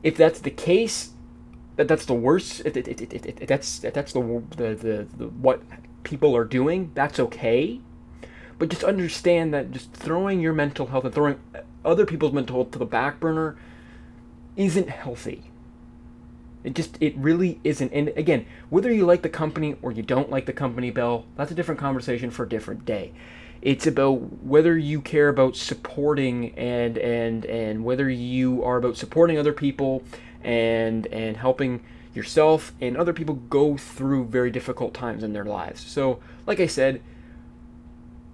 if 0.03 0.17
that's 0.17 0.41
the 0.41 0.51
case, 0.51 1.11
that 1.77 1.87
that's 1.87 2.07
the 2.07 2.15
worst. 2.15 2.63
If, 2.65 2.77
if, 2.77 2.89
if, 2.89 3.13
if 3.13 3.47
that's 3.47 3.85
if 3.85 3.95
that's 3.95 4.13
the, 4.13 4.43
the, 4.57 4.75
the, 4.75 5.07
the 5.17 5.29
what 5.29 5.63
people 6.03 6.37
are 6.37 6.45
doing, 6.45 6.91
that's 6.95 7.21
okay. 7.21 7.81
But 8.59 8.71
just 8.71 8.85
understand 8.85 9.53
that 9.53 9.71
just 9.71 9.93
throwing 9.93 10.41
your 10.41 10.53
mental 10.53 10.87
health 10.87 11.05
and 11.05 11.15
throwing 11.15 11.39
other 11.85 12.07
people's 12.07 12.33
mental 12.33 12.57
health 12.57 12.71
to 12.73 12.79
the 12.79 12.87
back 12.87 13.21
burner 13.21 13.57
isn't 14.57 14.89
healthy. 14.89 15.45
It 16.65 16.75
just 16.75 16.97
it 17.01 17.17
really 17.17 17.61
isn't. 17.63 17.93
And 17.93 18.09
again, 18.17 18.47
whether 18.71 18.93
you 18.93 19.07
like 19.07 19.23
the 19.23 19.29
company 19.29 19.77
or 19.83 19.93
you 19.93 20.03
don't 20.03 20.31
like 20.31 20.47
the 20.47 20.53
company, 20.53 20.91
Bell, 20.91 21.25
that's 21.37 21.51
a 21.51 21.55
different 21.55 21.81
conversation 21.81 22.31
for 22.31 22.45
a 22.45 22.49
different 22.49 22.85
day. 22.85 23.13
It's 23.63 23.87
about 23.87 24.43
whether 24.43 24.77
you 24.77 25.01
care 25.01 25.29
about 25.29 25.55
supporting 25.55 26.53
and 26.59 26.99
and 26.99 27.45
and 27.45 27.85
whether 27.85 28.11
you 28.11 28.65
are 28.65 28.79
about 28.79 28.97
supporting 28.97 29.39
other 29.39 29.53
people 29.53 30.03
and 30.43 31.07
and 31.09 31.37
helping 31.37 31.85
yourself 32.15 32.73
and 32.81 32.97
other 32.97 33.13
people 33.13 33.35
go 33.35 33.77
through 33.77 34.27
very 34.27 34.51
difficult 34.51 34.95
times 34.95 35.23
in 35.23 35.35
their 35.35 35.45
lives. 35.45 35.87
So, 35.87 36.19
like 36.47 36.59
I 36.59 36.67
said, 36.67 37.01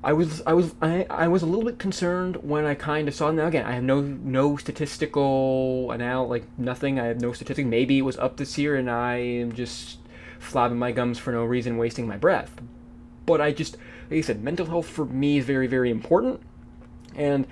I 0.04 0.12
was 0.12 0.42
I 0.46 0.52
was 0.52 0.74
I, 0.82 1.06
I 1.08 1.28
was 1.28 1.42
a 1.42 1.46
little 1.46 1.64
bit 1.64 1.78
concerned 1.78 2.36
when 2.36 2.64
I 2.64 2.74
kind 2.74 3.06
of 3.06 3.14
saw 3.14 3.30
now 3.30 3.46
again 3.46 3.64
I 3.64 3.72
have 3.72 3.84
no 3.84 4.00
no 4.00 4.56
statistical 4.56 5.94
now 5.96 6.24
like 6.24 6.44
nothing. 6.58 6.98
I 6.98 7.06
have 7.06 7.20
no 7.20 7.32
statistic. 7.32 7.66
Maybe 7.66 7.98
it 7.98 8.02
was 8.02 8.18
up 8.18 8.36
this 8.36 8.58
year 8.58 8.76
and 8.76 8.90
I 8.90 9.16
am 9.16 9.52
just 9.52 9.98
flapping 10.40 10.78
my 10.78 10.90
gums 10.90 11.18
for 11.18 11.32
no 11.32 11.44
reason 11.44 11.76
wasting 11.76 12.08
my 12.08 12.16
breath. 12.16 12.60
But 13.26 13.40
I 13.40 13.52
just 13.52 13.76
like 14.10 14.18
I 14.18 14.20
said 14.22 14.42
mental 14.42 14.66
health 14.66 14.88
for 14.88 15.04
me 15.04 15.38
is 15.38 15.44
very 15.44 15.68
very 15.68 15.90
important. 15.90 16.40
And 17.14 17.46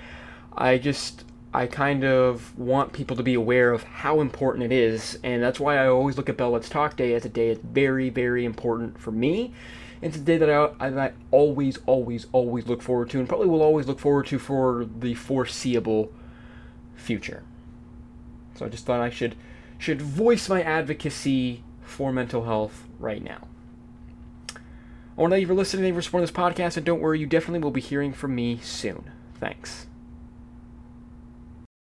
I 0.56 0.78
just 0.78 1.24
I 1.54 1.66
kind 1.66 2.04
of 2.04 2.58
want 2.58 2.92
people 2.92 3.16
to 3.16 3.22
be 3.22 3.34
aware 3.34 3.72
of 3.72 3.84
how 3.84 4.20
important 4.20 4.64
it 4.64 4.72
is. 4.72 5.20
And 5.22 5.40
that's 5.40 5.60
why 5.60 5.78
I 5.78 5.86
always 5.86 6.16
look 6.16 6.28
at 6.28 6.36
Bell 6.36 6.50
Let's 6.50 6.68
Talk 6.68 6.96
Day 6.96 7.14
as 7.14 7.24
a 7.24 7.28
day 7.28 7.54
that's 7.54 7.64
very 7.64 8.10
very 8.10 8.44
important 8.44 8.98
for 8.98 9.12
me 9.12 9.54
it's 10.02 10.16
a 10.16 10.20
day 10.20 10.38
that 10.38 10.50
I, 10.50 10.86
I 10.86 11.12
always, 11.30 11.78
always, 11.86 12.26
always 12.32 12.66
look 12.66 12.82
forward 12.82 13.10
to, 13.10 13.18
and 13.18 13.28
probably 13.28 13.48
will 13.48 13.62
always 13.62 13.86
look 13.86 13.98
forward 13.98 14.26
to 14.28 14.38
for 14.38 14.86
the 14.98 15.14
foreseeable 15.14 16.10
future. 16.94 17.42
So 18.54 18.66
I 18.66 18.68
just 18.68 18.86
thought 18.86 19.00
I 19.00 19.10
should 19.10 19.36
should 19.78 20.02
voice 20.02 20.48
my 20.48 20.62
advocacy 20.62 21.62
for 21.82 22.12
mental 22.12 22.44
health 22.44 22.84
right 22.98 23.22
now. 23.22 23.48
I 24.54 25.22
want 25.22 25.32
to 25.32 25.34
thank 25.34 25.40
you 25.42 25.46
for 25.48 25.54
listening, 25.54 25.86
and 25.86 25.94
for 25.94 26.02
supporting 26.02 26.24
this 26.24 26.30
podcast, 26.30 26.76
and 26.76 26.86
don't 26.86 27.00
worry, 27.00 27.18
you 27.18 27.26
definitely 27.26 27.60
will 27.60 27.70
be 27.70 27.80
hearing 27.80 28.12
from 28.12 28.34
me 28.34 28.58
soon. 28.62 29.10
Thanks. 29.38 29.86